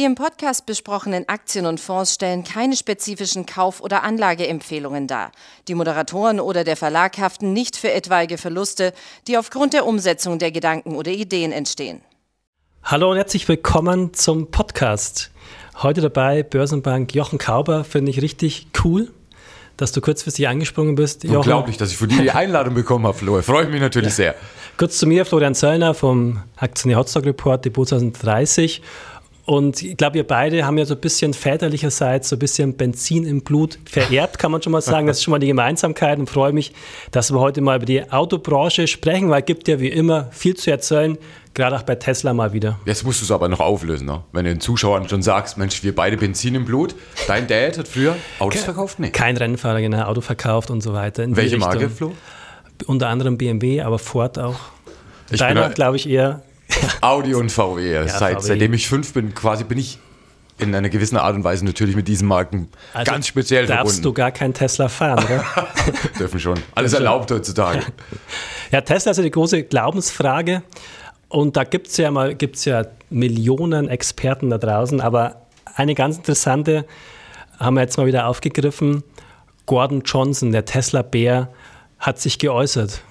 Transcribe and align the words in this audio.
Die 0.00 0.06
im 0.06 0.14
Podcast 0.14 0.64
besprochenen 0.64 1.28
Aktien 1.28 1.66
und 1.66 1.78
Fonds 1.78 2.14
stellen 2.14 2.42
keine 2.42 2.74
spezifischen 2.74 3.44
Kauf- 3.44 3.82
oder 3.82 4.02
Anlageempfehlungen 4.02 5.06
dar. 5.06 5.30
Die 5.68 5.74
Moderatoren 5.74 6.40
oder 6.40 6.64
der 6.64 6.78
Verlag 6.78 7.18
haften 7.18 7.52
nicht 7.52 7.76
für 7.76 7.92
etwaige 7.92 8.38
Verluste, 8.38 8.94
die 9.26 9.36
aufgrund 9.36 9.74
der 9.74 9.84
Umsetzung 9.84 10.38
der 10.38 10.52
Gedanken 10.52 10.96
oder 10.96 11.10
Ideen 11.10 11.52
entstehen. 11.52 12.00
Hallo 12.82 13.10
und 13.10 13.18
herzlich 13.18 13.46
willkommen 13.46 14.14
zum 14.14 14.50
Podcast. 14.50 15.32
Heute 15.82 16.00
dabei 16.00 16.44
Börsenbank 16.44 17.14
Jochen 17.14 17.38
Kauber, 17.38 17.84
finde 17.84 18.10
ich 18.10 18.22
richtig 18.22 18.68
cool 18.82 19.10
dass 19.76 19.92
du 19.92 20.02
kurzfristig 20.02 20.46
angesprungen 20.46 20.94
bist. 20.94 21.24
Jochen. 21.24 21.36
Unglaublich, 21.36 21.78
dass 21.78 21.90
ich 21.90 21.96
von 21.96 22.06
dir 22.06 22.20
die 22.20 22.30
Einladung 22.30 22.74
bekommen 22.74 23.06
habe, 23.06 23.16
Flo. 23.16 23.40
Freue 23.40 23.64
ich 23.64 23.70
mich 23.70 23.80
natürlich 23.80 24.10
ja. 24.10 24.14
sehr. 24.14 24.34
Kurz 24.76 24.98
zu 24.98 25.06
mir, 25.06 25.24
Florian 25.24 25.54
Zöllner 25.54 25.94
vom 25.94 26.42
Aktionär 26.56 26.98
Hotstock 26.98 27.24
Report, 27.24 27.64
Depot 27.64 27.88
2030. 27.88 28.82
Und 29.44 29.82
ich 29.82 29.96
glaube, 29.96 30.14
wir 30.14 30.26
beide 30.26 30.64
haben 30.64 30.78
ja 30.78 30.84
so 30.84 30.94
ein 30.94 31.00
bisschen 31.00 31.34
väterlicherseits, 31.34 32.28
so 32.28 32.36
ein 32.36 32.38
bisschen 32.38 32.76
Benzin 32.76 33.24
im 33.24 33.42
Blut 33.42 33.78
vererbt, 33.84 34.38
kann 34.38 34.52
man 34.52 34.62
schon 34.62 34.72
mal 34.72 34.80
sagen. 34.80 35.06
Das 35.06 35.18
ist 35.18 35.24
schon 35.24 35.32
mal 35.32 35.38
die 35.38 35.46
Gemeinsamkeit 35.46 36.18
und 36.18 36.28
freue 36.28 36.52
mich, 36.52 36.72
dass 37.10 37.32
wir 37.32 37.40
heute 37.40 37.60
mal 37.60 37.76
über 37.76 37.86
die 37.86 38.10
Autobranche 38.10 38.86
sprechen, 38.86 39.30
weil 39.30 39.40
es 39.40 39.46
gibt 39.46 39.66
ja 39.68 39.80
wie 39.80 39.88
immer 39.88 40.28
viel 40.30 40.56
zu 40.56 40.70
erzählen, 40.70 41.18
gerade 41.54 41.76
auch 41.76 41.82
bei 41.82 41.94
Tesla 41.94 42.32
mal 42.32 42.52
wieder. 42.52 42.78
Jetzt 42.84 43.04
musst 43.04 43.20
du 43.20 43.24
es 43.24 43.30
aber 43.30 43.48
noch 43.48 43.60
auflösen, 43.60 44.06
ne? 44.06 44.22
wenn 44.32 44.44
du 44.44 44.50
den 44.52 44.60
Zuschauern 44.60 45.08
schon 45.08 45.22
sagst, 45.22 45.58
Mensch, 45.58 45.82
wir 45.82 45.94
beide 45.94 46.16
Benzin 46.16 46.54
im 46.54 46.64
Blut. 46.64 46.94
Dein 47.26 47.46
Dad 47.46 47.78
hat 47.78 47.88
früher 47.88 48.16
Autos 48.38 48.62
verkauft? 48.62 48.98
Nee. 48.98 49.10
Kein 49.10 49.36
Rennfahrer, 49.36 49.80
genau, 49.80 50.04
Auto 50.04 50.20
verkauft 50.20 50.70
und 50.70 50.80
so 50.82 50.92
weiter. 50.92 51.24
Welche 51.28 51.58
Marke, 51.58 51.88
Flo? 51.88 52.12
Unter 52.86 53.08
anderem 53.08 53.36
BMW, 53.36 53.82
aber 53.82 53.98
Ford 53.98 54.38
auch. 54.38 54.58
Ich 55.30 55.38
Deiner, 55.38 55.70
glaube 55.70 55.96
ich, 55.96 56.08
eher 56.08 56.42
Audi 57.00 57.34
und 57.34 57.50
VW. 57.50 57.92
Ja, 57.92 58.08
Seit, 58.08 58.38
VW. 58.38 58.46
Seitdem 58.46 58.72
ich 58.72 58.88
fünf 58.88 59.12
bin, 59.12 59.34
quasi 59.34 59.64
bin 59.64 59.78
ich 59.78 59.98
in 60.58 60.74
einer 60.74 60.88
gewissen 60.90 61.16
Art 61.16 61.34
und 61.34 61.44
Weise 61.44 61.64
natürlich 61.64 61.96
mit 61.96 62.06
diesen 62.06 62.28
Marken 62.28 62.68
also 62.92 63.10
ganz 63.10 63.26
speziell 63.26 63.66
darfst 63.66 63.94
verbunden. 63.94 64.02
du 64.02 64.12
gar 64.12 64.30
keinen 64.30 64.54
Tesla 64.54 64.88
fahren, 64.88 65.24
oder? 65.24 65.44
Dürfen 66.18 66.38
schon. 66.38 66.60
Alles 66.74 66.92
erlaubt 66.92 67.30
heutzutage. 67.30 67.80
Ja, 68.70 68.82
Tesla 68.82 69.12
ist 69.12 69.16
ja 69.16 69.22
die 69.22 69.30
große 69.30 69.62
Glaubensfrage. 69.64 70.62
Und 71.28 71.56
da 71.56 71.64
gibt 71.64 71.86
es 71.86 71.96
ja 71.96 72.10
mal 72.10 72.34
gibt's 72.34 72.64
ja 72.64 72.84
Millionen 73.08 73.88
Experten 73.88 74.50
da 74.50 74.58
draußen, 74.58 75.00
aber 75.00 75.46
eine 75.76 75.94
ganz 75.94 76.16
interessante 76.16 76.84
haben 77.58 77.74
wir 77.74 77.82
jetzt 77.82 77.96
mal 77.98 78.06
wieder 78.06 78.26
aufgegriffen. 78.26 79.04
Gordon 79.66 80.02
Johnson, 80.04 80.50
der 80.50 80.64
Tesla-Bär, 80.64 81.48
hat 81.98 82.18
sich 82.18 82.38
geäußert. 82.38 83.02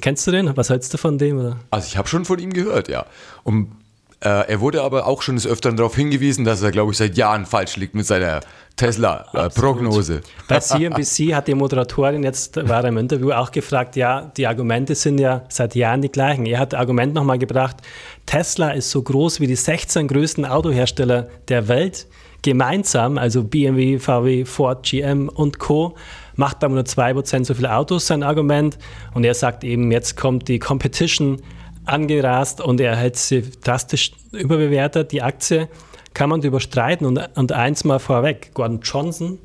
Kennst 0.00 0.26
du 0.26 0.30
den? 0.30 0.56
Was 0.56 0.70
hältst 0.70 0.92
du 0.94 0.98
von 0.98 1.18
dem? 1.18 1.38
Oder? 1.38 1.56
Also 1.70 1.86
ich 1.86 1.96
habe 1.96 2.08
schon 2.08 2.24
von 2.24 2.38
ihm 2.38 2.52
gehört, 2.52 2.88
ja. 2.88 3.06
Und 3.44 3.72
äh, 4.20 4.28
er 4.28 4.60
wurde 4.60 4.82
aber 4.82 5.06
auch 5.06 5.20
schon 5.22 5.34
des 5.34 5.46
Öfteren 5.46 5.76
darauf 5.76 5.94
hingewiesen, 5.94 6.44
dass 6.44 6.62
er, 6.62 6.70
glaube 6.70 6.92
ich, 6.92 6.98
seit 6.98 7.16
Jahren 7.16 7.44
falsch 7.44 7.76
liegt 7.76 7.94
mit 7.94 8.06
seiner 8.06 8.40
Tesla-Prognose. 8.76 10.16
Äh, 10.16 10.20
Bei 10.48 10.58
CNBC 10.60 11.34
hat 11.34 11.48
die 11.48 11.54
Moderatorin 11.54 12.22
jetzt, 12.22 12.56
war 12.68 12.84
im 12.84 12.96
Interview 12.96 13.32
auch 13.32 13.50
gefragt, 13.50 13.94
ja, 13.94 14.32
die 14.36 14.46
Argumente 14.46 14.94
sind 14.94 15.18
ja 15.18 15.44
seit 15.48 15.74
Jahren 15.74 16.00
die 16.00 16.10
gleichen. 16.10 16.46
Er 16.46 16.60
hat 16.60 16.72
das 16.72 16.80
Argument 16.80 17.12
nochmal 17.12 17.38
gebracht, 17.38 17.76
Tesla 18.24 18.70
ist 18.70 18.90
so 18.90 19.02
groß 19.02 19.40
wie 19.40 19.46
die 19.46 19.56
16 19.56 20.08
größten 20.08 20.46
Autohersteller 20.46 21.28
der 21.48 21.68
Welt 21.68 22.06
gemeinsam, 22.42 23.18
also 23.18 23.42
BMW, 23.42 23.98
VW, 23.98 24.44
Ford, 24.44 24.86
GM 24.86 25.28
und 25.28 25.58
Co 25.58 25.96
macht 26.36 26.62
aber 26.62 26.74
nur 26.74 26.84
2% 26.84 27.44
so 27.44 27.54
viele 27.54 27.74
Autos, 27.74 28.06
sein 28.06 28.22
Argument. 28.22 28.78
Und 29.14 29.24
er 29.24 29.34
sagt 29.34 29.64
eben, 29.64 29.90
jetzt 29.90 30.16
kommt 30.16 30.48
die 30.48 30.58
Competition 30.58 31.42
angerast 31.84 32.60
und 32.60 32.80
er 32.80 32.98
hat 32.98 33.16
sie 33.16 33.42
drastisch 33.62 34.12
überbewertet, 34.32 35.12
die 35.12 35.22
Aktie. 35.22 35.68
Kann 36.14 36.30
man 36.30 36.40
darüber 36.40 36.60
streiten 36.60 37.04
und, 37.04 37.20
und 37.34 37.52
eins 37.52 37.84
mal 37.84 37.98
vorweg, 37.98 38.52
Gordon 38.54 38.80
Johnson 38.82 39.38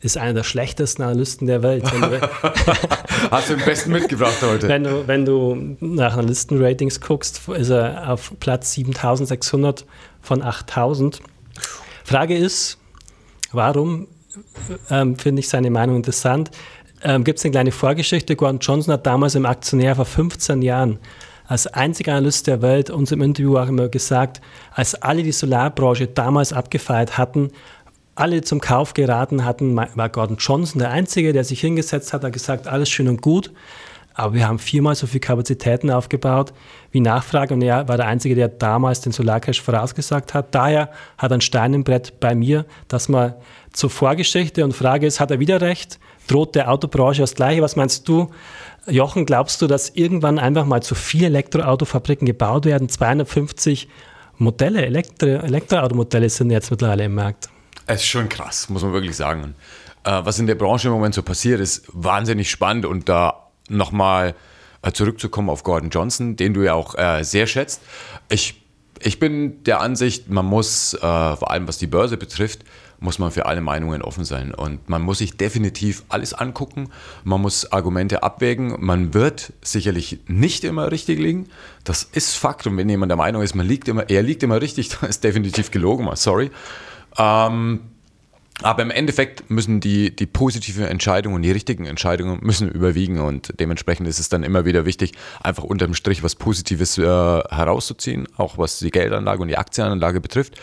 ist 0.00 0.16
einer 0.18 0.34
der 0.34 0.44
schlechtesten 0.44 1.02
Analysten 1.02 1.46
der 1.46 1.62
Welt. 1.62 1.84
Hast 3.30 3.50
du 3.50 3.56
den 3.56 3.64
besten 3.64 3.92
mitgebracht 3.92 4.36
heute? 4.42 4.68
Wenn 4.68 4.84
du, 4.84 5.08
wenn 5.08 5.24
du 5.24 5.76
nach 5.80 6.12
Analystenratings 6.12 7.00
guckst, 7.00 7.48
ist 7.48 7.70
er 7.70 8.12
auf 8.12 8.32
Platz 8.38 8.72
7600 8.74 9.84
von 10.20 10.42
8000. 10.42 11.20
Frage 12.04 12.36
ist, 12.36 12.78
warum 13.52 14.06
ähm, 14.90 15.16
finde 15.18 15.40
ich 15.40 15.48
seine 15.48 15.70
Meinung 15.70 15.96
interessant. 15.96 16.50
Ähm, 17.02 17.24
Gibt 17.24 17.38
es 17.38 17.44
eine 17.44 17.52
kleine 17.52 17.72
Vorgeschichte? 17.72 18.36
Gordon 18.36 18.58
Johnson 18.60 18.94
hat 18.94 19.06
damals 19.06 19.34
im 19.34 19.46
Aktionär 19.46 19.96
vor 19.96 20.04
15 20.04 20.62
Jahren 20.62 20.98
als 21.46 21.66
einziger 21.66 22.12
Analyst 22.12 22.46
der 22.46 22.62
Welt 22.62 22.90
uns 22.90 23.12
im 23.12 23.22
Interview 23.22 23.56
auch 23.56 23.68
immer 23.68 23.88
gesagt, 23.88 24.40
als 24.72 24.94
alle 24.96 25.22
die 25.22 25.32
Solarbranche 25.32 26.08
damals 26.08 26.52
abgefeiert 26.52 27.18
hatten, 27.18 27.52
alle 28.14 28.40
zum 28.42 28.60
Kauf 28.60 28.94
geraten 28.94 29.44
hatten, 29.44 29.76
war 29.76 30.08
Gordon 30.08 30.38
Johnson 30.38 30.80
der 30.80 30.90
Einzige, 30.90 31.32
der 31.32 31.44
sich 31.44 31.60
hingesetzt 31.60 32.12
hat, 32.12 32.24
hat 32.24 32.32
gesagt, 32.32 32.66
alles 32.66 32.88
schön 32.88 33.08
und 33.08 33.20
gut, 33.20 33.52
aber 34.16 34.34
wir 34.34 34.48
haben 34.48 34.58
viermal 34.58 34.94
so 34.94 35.06
viele 35.06 35.20
Kapazitäten 35.20 35.90
aufgebaut 35.90 36.54
wie 36.90 37.00
Nachfrage 37.00 37.52
und 37.52 37.60
er 37.60 37.86
war 37.86 37.98
der 37.98 38.06
Einzige, 38.06 38.34
der 38.34 38.48
damals 38.48 39.02
den 39.02 39.12
Solarcash 39.12 39.60
vorausgesagt 39.60 40.32
hat. 40.32 40.54
Daher 40.54 40.90
hat 41.18 41.32
ein 41.32 41.42
Stein 41.42 41.74
im 41.74 41.84
Brett 41.84 42.18
bei 42.18 42.34
mir, 42.34 42.64
dass 42.88 43.10
man 43.10 43.34
zur 43.74 43.90
Vorgeschichte 43.90 44.64
und 44.64 44.72
Frage 44.72 45.06
ist, 45.06 45.20
hat 45.20 45.30
er 45.30 45.38
wieder 45.38 45.60
recht? 45.60 45.98
Droht 46.28 46.54
der 46.54 46.72
Autobranche 46.72 47.20
das 47.20 47.34
Gleiche? 47.34 47.60
Was 47.60 47.76
meinst 47.76 48.08
du? 48.08 48.30
Jochen, 48.88 49.26
glaubst 49.26 49.60
du, 49.60 49.66
dass 49.66 49.90
irgendwann 49.90 50.38
einfach 50.38 50.64
mal 50.64 50.82
zu 50.82 50.94
viele 50.94 51.26
Elektroautofabriken 51.26 52.26
gebaut 52.26 52.64
werden? 52.64 52.88
250 52.88 53.88
Modelle, 54.38 54.84
Elektro 54.84 55.26
Elektroautomodelle 55.26 56.30
sind 56.30 56.50
jetzt 56.50 56.70
mittlerweile 56.70 57.04
im 57.04 57.14
Markt. 57.14 57.50
Es 57.86 58.00
ist 58.00 58.08
schon 58.08 58.28
krass, 58.30 58.68
muss 58.70 58.82
man 58.82 58.92
wirklich 58.92 59.16
sagen. 59.16 59.54
Äh, 60.04 60.20
was 60.24 60.38
in 60.38 60.46
der 60.46 60.54
Branche 60.54 60.88
im 60.88 60.94
Moment 60.94 61.14
so 61.14 61.22
passiert, 61.22 61.60
ist 61.60 61.84
wahnsinnig 61.92 62.50
spannend 62.50 62.86
und 62.86 63.08
da 63.08 63.45
nochmal 63.68 64.34
äh, 64.82 64.92
zurückzukommen 64.92 65.50
auf 65.50 65.62
Gordon 65.62 65.90
Johnson, 65.90 66.36
den 66.36 66.54
du 66.54 66.62
ja 66.62 66.74
auch 66.74 66.94
äh, 66.96 67.22
sehr 67.24 67.46
schätzt. 67.46 67.82
Ich, 68.28 68.62
ich 69.00 69.18
bin 69.18 69.62
der 69.64 69.80
Ansicht, 69.80 70.30
man 70.30 70.46
muss, 70.46 70.94
äh, 70.94 70.98
vor 71.00 71.50
allem 71.50 71.68
was 71.68 71.78
die 71.78 71.86
Börse 71.86 72.16
betrifft, 72.16 72.64
muss 72.98 73.18
man 73.18 73.30
für 73.30 73.46
alle 73.46 73.60
Meinungen 73.60 74.02
offen 74.02 74.24
sein. 74.24 74.54
Und 74.54 74.88
man 74.88 75.02
muss 75.02 75.18
sich 75.18 75.36
definitiv 75.36 76.04
alles 76.08 76.32
angucken. 76.32 76.88
Man 77.24 77.40
muss 77.40 77.70
Argumente 77.72 78.22
abwägen. 78.22 78.76
Man 78.78 79.12
wird 79.12 79.52
sicherlich 79.60 80.20
nicht 80.26 80.64
immer 80.64 80.90
richtig 80.90 81.18
liegen. 81.18 81.48
Das 81.84 82.04
ist 82.04 82.34
Fakt. 82.36 82.66
Und 82.66 82.76
wenn 82.76 82.88
jemand 82.88 83.10
der 83.10 83.16
Meinung 83.16 83.42
ist, 83.42 83.54
man 83.54 83.66
liegt 83.66 83.88
immer, 83.88 84.08
er 84.08 84.22
liegt 84.22 84.42
immer 84.42 84.60
richtig, 84.60 84.88
dann 85.00 85.10
ist 85.10 85.24
definitiv 85.24 85.70
gelogen. 85.70 86.08
Sorry. 86.14 86.50
Ähm, 87.18 87.80
aber 88.62 88.82
im 88.82 88.90
Endeffekt 88.90 89.50
müssen 89.50 89.80
die, 89.80 90.14
die 90.14 90.26
positiven 90.26 90.84
Entscheidungen 90.84 91.42
die 91.42 91.50
richtigen 91.50 91.84
Entscheidungen 91.84 92.38
müssen 92.42 92.70
überwiegen 92.70 93.20
und 93.20 93.52
dementsprechend 93.60 94.08
ist 94.08 94.18
es 94.18 94.28
dann 94.28 94.42
immer 94.42 94.64
wieder 94.64 94.86
wichtig, 94.86 95.12
einfach 95.42 95.62
unterm 95.62 95.94
Strich 95.94 96.22
was 96.22 96.34
Positives 96.36 96.96
äh, 96.96 97.02
herauszuziehen, 97.02 98.26
auch 98.36 98.56
was 98.56 98.78
die 98.78 98.90
Geldanlage 98.90 99.42
und 99.42 99.48
die 99.48 99.58
Aktienanlage 99.58 100.20
betrifft. 100.20 100.54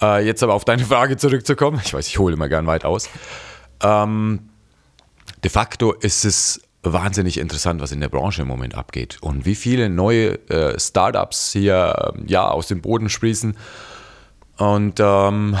Äh, 0.00 0.24
jetzt 0.24 0.42
aber 0.42 0.54
auf 0.54 0.64
deine 0.64 0.84
Frage 0.84 1.16
zurückzukommen, 1.18 1.80
ich 1.84 1.92
weiß, 1.92 2.06
ich 2.08 2.18
hole 2.18 2.34
immer 2.34 2.48
gern 2.48 2.66
weit 2.66 2.84
aus. 2.84 3.10
Ähm, 3.82 4.48
de 5.42 5.50
facto 5.50 5.92
ist 5.92 6.24
es 6.24 6.62
wahnsinnig 6.82 7.38
interessant, 7.38 7.80
was 7.80 7.92
in 7.92 8.00
der 8.00 8.08
Branche 8.08 8.42
im 8.42 8.48
Moment 8.48 8.74
abgeht 8.74 9.18
und 9.20 9.44
wie 9.44 9.54
viele 9.54 9.90
neue 9.90 10.38
äh, 10.48 10.78
Startups 10.80 11.52
hier 11.52 12.14
ja, 12.26 12.48
aus 12.48 12.68
dem 12.68 12.80
Boden 12.80 13.10
sprießen 13.10 13.56
und 14.56 15.00
ähm, 15.00 15.56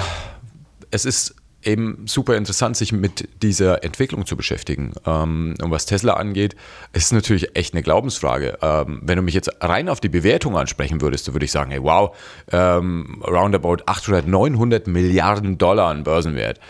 es 0.90 1.04
ist 1.04 1.34
eben 1.66 2.04
super 2.06 2.36
interessant, 2.36 2.76
sich 2.76 2.92
mit 2.92 3.28
dieser 3.42 3.84
Entwicklung 3.84 4.26
zu 4.26 4.36
beschäftigen. 4.36 4.92
Ähm, 5.06 5.54
und 5.60 5.70
was 5.70 5.86
Tesla 5.86 6.14
angeht, 6.14 6.56
ist 6.92 7.12
natürlich 7.12 7.56
echt 7.56 7.74
eine 7.74 7.82
Glaubensfrage. 7.82 8.58
Ähm, 8.62 9.00
wenn 9.02 9.16
du 9.16 9.22
mich 9.22 9.34
jetzt 9.34 9.50
rein 9.60 9.88
auf 9.88 10.00
die 10.00 10.08
Bewertung 10.08 10.56
ansprechen 10.56 11.00
würdest, 11.00 11.32
würde 11.32 11.44
ich 11.44 11.52
sagen, 11.52 11.70
hey, 11.70 11.82
wow, 11.82 12.16
ähm, 12.52 13.22
roundabout 13.26 13.78
800, 13.86 14.26
900 14.26 14.86
Milliarden 14.86 15.58
Dollar 15.58 15.88
an 15.88 16.04
Börsenwert. 16.04 16.60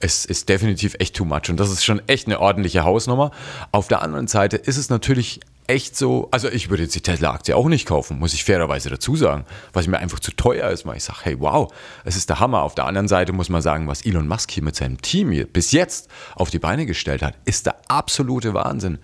Es 0.00 0.24
ist 0.24 0.48
definitiv 0.48 0.94
echt 1.00 1.16
too 1.16 1.24
much 1.24 1.48
und 1.48 1.58
das 1.58 1.70
ist 1.70 1.84
schon 1.84 2.00
echt 2.06 2.26
eine 2.26 2.38
ordentliche 2.38 2.84
Hausnummer. 2.84 3.32
Auf 3.72 3.88
der 3.88 4.02
anderen 4.02 4.28
Seite 4.28 4.56
ist 4.56 4.76
es 4.76 4.90
natürlich 4.90 5.40
echt 5.68 5.96
so, 5.96 6.28
also 6.30 6.48
ich 6.48 6.70
würde 6.70 6.82
jetzt 6.84 6.94
die 6.94 7.02
Tesla-Aktie 7.02 7.54
auch 7.54 7.68
nicht 7.68 7.86
kaufen, 7.86 8.18
muss 8.18 8.32
ich 8.32 8.42
fairerweise 8.42 8.88
dazu 8.88 9.16
sagen, 9.16 9.44
was 9.72 9.86
mir 9.86 9.98
einfach 9.98 10.18
zu 10.18 10.32
teuer 10.32 10.70
ist, 10.70 10.86
weil 10.86 10.96
ich 10.96 11.04
sage, 11.04 11.18
hey, 11.22 11.36
wow, 11.38 11.72
es 12.04 12.16
ist 12.16 12.30
der 12.30 12.40
Hammer. 12.40 12.62
Auf 12.62 12.74
der 12.74 12.86
anderen 12.86 13.06
Seite 13.06 13.32
muss 13.32 13.50
man 13.50 13.60
sagen, 13.60 13.86
was 13.86 14.04
Elon 14.04 14.26
Musk 14.26 14.50
hier 14.50 14.62
mit 14.62 14.74
seinem 14.74 15.00
Team 15.02 15.30
hier 15.30 15.46
bis 15.46 15.72
jetzt 15.72 16.08
auf 16.34 16.50
die 16.50 16.58
Beine 16.58 16.86
gestellt 16.86 17.22
hat, 17.22 17.34
ist 17.44 17.66
der 17.66 17.76
absolute 17.88 18.54
Wahnsinn. 18.54 18.98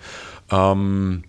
Ähm, 0.51 1.25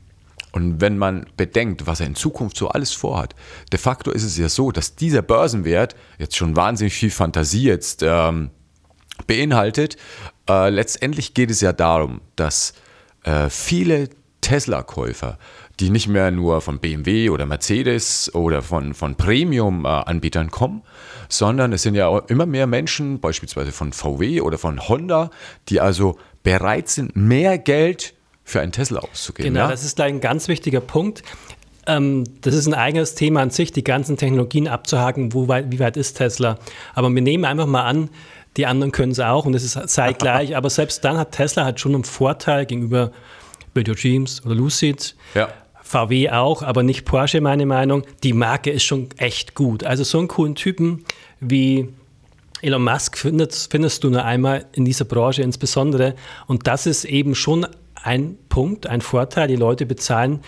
und 0.54 0.80
wenn 0.80 0.98
man 0.98 1.26
bedenkt, 1.36 1.86
was 1.86 2.00
er 2.00 2.08
in 2.08 2.16
Zukunft 2.16 2.56
so 2.56 2.70
alles 2.70 2.94
vorhat, 2.94 3.36
de 3.74 3.78
facto 3.78 4.12
ist 4.12 4.24
es 4.24 4.38
ja 4.38 4.48
so, 4.48 4.72
dass 4.72 4.96
dieser 4.96 5.22
Börsenwert 5.22 5.98
jetzt 6.18 6.38
schon 6.38 6.56
wahnsinnig 6.56 6.94
viel 6.94 7.12
Fantasie 7.12 7.64
jetzt 7.64 8.04
ähm, 8.04 8.52
beinhaltet. 9.28 9.98
Äh, 10.48 10.70
letztendlich 10.70 11.34
geht 11.34 11.52
es 11.52 11.60
ja 11.60 11.74
darum, 11.74 12.22
dass 12.38 12.74
äh, 13.24 13.50
viele 13.50 14.08
Tesla-Käufer 14.46 15.38
die 15.80 15.90
nicht 15.90 16.08
mehr 16.08 16.32
nur 16.32 16.62
von 16.62 16.80
BMW 16.80 17.30
oder 17.30 17.46
Mercedes 17.46 18.34
oder 18.34 18.62
von, 18.62 18.94
von 18.94 19.16
Premium-Anbietern 19.16 20.50
kommen, 20.52 20.84
sondern 21.28 21.74
es 21.74 21.82
sind 21.82 21.96
ja 21.96 22.08
auch 22.08 22.28
immer 22.30 22.46
mehr 22.46 22.68
Menschen, 22.68 23.20
beispielsweise 23.20 23.72
von 23.72 23.92
VW 23.92 24.42
oder 24.42 24.58
von 24.58 24.88
Honda, 24.88 25.30
die 25.70 25.82
also 25.82 26.18
bereit 26.44 26.88
sind, 26.88 27.16
mehr 27.16 27.58
Geld 27.58 28.14
für 28.44 28.62
einen 28.62 28.72
Tesla 28.72 29.02
auszugeben. 29.02 29.54
Genau, 29.54 29.66
ja? 29.66 29.72
das 29.72 29.84
ist 29.84 30.00
ein 30.00 30.22
ganz 30.22 30.48
wichtiger 30.48 30.82
Punkt. 30.82 31.24
Ähm, 31.88 32.24
das 32.42 32.56
ist 32.56 32.68
ein 32.68 32.74
eigenes 32.74 33.16
Thema 33.16 33.42
an 33.42 33.50
sich, 33.50 33.72
die 33.72 33.84
ganzen 33.84 34.18
Technologien 34.18 34.68
abzuhaken, 34.68 35.34
wo 35.34 35.48
weit, 35.48 35.72
wie 35.72 35.80
weit 35.80 35.98
ist 35.98 36.16
Tesla. 36.16 36.58
Aber 36.94 37.10
wir 37.10 37.22
nehmen 37.22 37.44
einfach 37.44 37.68
mal 37.68 37.84
an, 37.84 38.10
die 38.56 38.66
anderen 38.66 38.92
können 38.92 39.12
es 39.12 39.20
auch 39.20 39.46
und 39.46 39.56
es 39.56 39.64
ist 39.64 39.90
zeitgleich. 39.90 40.56
aber 40.56 40.70
selbst 40.70 41.04
dann 41.04 41.18
hat 41.18 41.34
Tesla 41.34 41.66
halt 41.66 41.80
schon 41.80 41.96
einen 41.96 42.06
Vorteil 42.06 42.66
gegenüber 42.66 43.12
Video 43.76 43.94
Dreams 43.94 44.44
oder 44.46 44.56
Lucid. 44.56 45.16
Ja. 45.34 45.50
VW 45.84 46.32
auch, 46.32 46.64
aber 46.64 46.82
nicht 46.82 47.06
Porsche, 47.06 47.42
meine 47.42 47.66
Meinung. 47.66 48.04
Die 48.24 48.34
Marke 48.34 48.72
ist 48.72 48.84
schon 48.84 49.10
echt 49.18 49.54
gut. 49.54 49.84
Also 49.84 50.04
so 50.04 50.18
einen 50.18 50.28
coolen 50.28 50.56
Typen 50.56 51.06
wie 51.40 51.90
Elon 52.62 52.84
Musk 52.84 53.18
findest, 53.18 53.70
findest 53.70 54.04
du 54.04 54.10
nur 54.10 54.26
einmal 54.26 54.66
in 54.72 54.86
dieser 54.86 55.06
Branche 55.06 55.44
insbesondere. 55.44 56.16
Und 56.48 56.66
das 56.66 56.88
ist 56.88 57.06
eben 57.06 57.36
schon 57.36 57.68
ein 58.02 58.38
Punkt, 58.50 58.88
ein 58.88 59.02
Vorteil. 59.02 59.48
Die 59.48 59.56
Leute 59.56 59.86
bezahlen, 59.86 60.40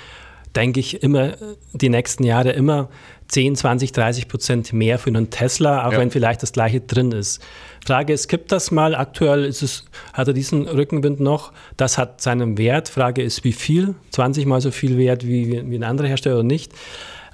denke 0.56 0.80
ich, 0.80 1.04
immer 1.04 1.34
die 1.74 1.90
nächsten 1.90 2.24
Jahre 2.24 2.52
immer 2.52 2.90
10, 3.28 3.56
20, 3.56 3.92
30 3.92 4.28
Prozent 4.28 4.74
mehr 4.74 4.98
für 5.00 5.10
einen 5.10 5.30
Tesla, 5.30 5.86
auch 5.86 5.92
Ja. 5.94 6.00
wenn 6.00 6.12
vielleicht 6.12 6.42
das 6.44 6.54
gleiche 6.54 6.80
drin 6.82 7.12
ist. 7.12 7.42
Frage 7.86 8.14
ist, 8.14 8.28
gibt 8.30 8.52
das 8.52 8.72
mal? 8.72 8.96
Aktuell 8.96 9.44
ist 9.44 9.62
es, 9.62 9.86
hat 10.14 10.28
er 10.28 10.34
diesen 10.34 10.68
Rückenwind 10.68 11.20
noch? 11.20 11.52
Das 11.76 11.98
hat 11.98 12.22
seinen 12.22 12.58
Wert. 12.58 12.88
Frage 12.90 13.22
ist, 13.22 13.44
wie 13.44 13.54
viel? 13.54 13.96
20 14.12 14.46
mal 14.46 14.62
so 14.62 14.72
viel 14.72 14.98
Wert 14.98 15.26
wie, 15.28 15.62
wie 15.70 15.76
ein 15.76 15.84
anderer 15.84 16.08
Hersteller 16.08 16.36
oder 16.36 16.44
nicht? 16.44 16.72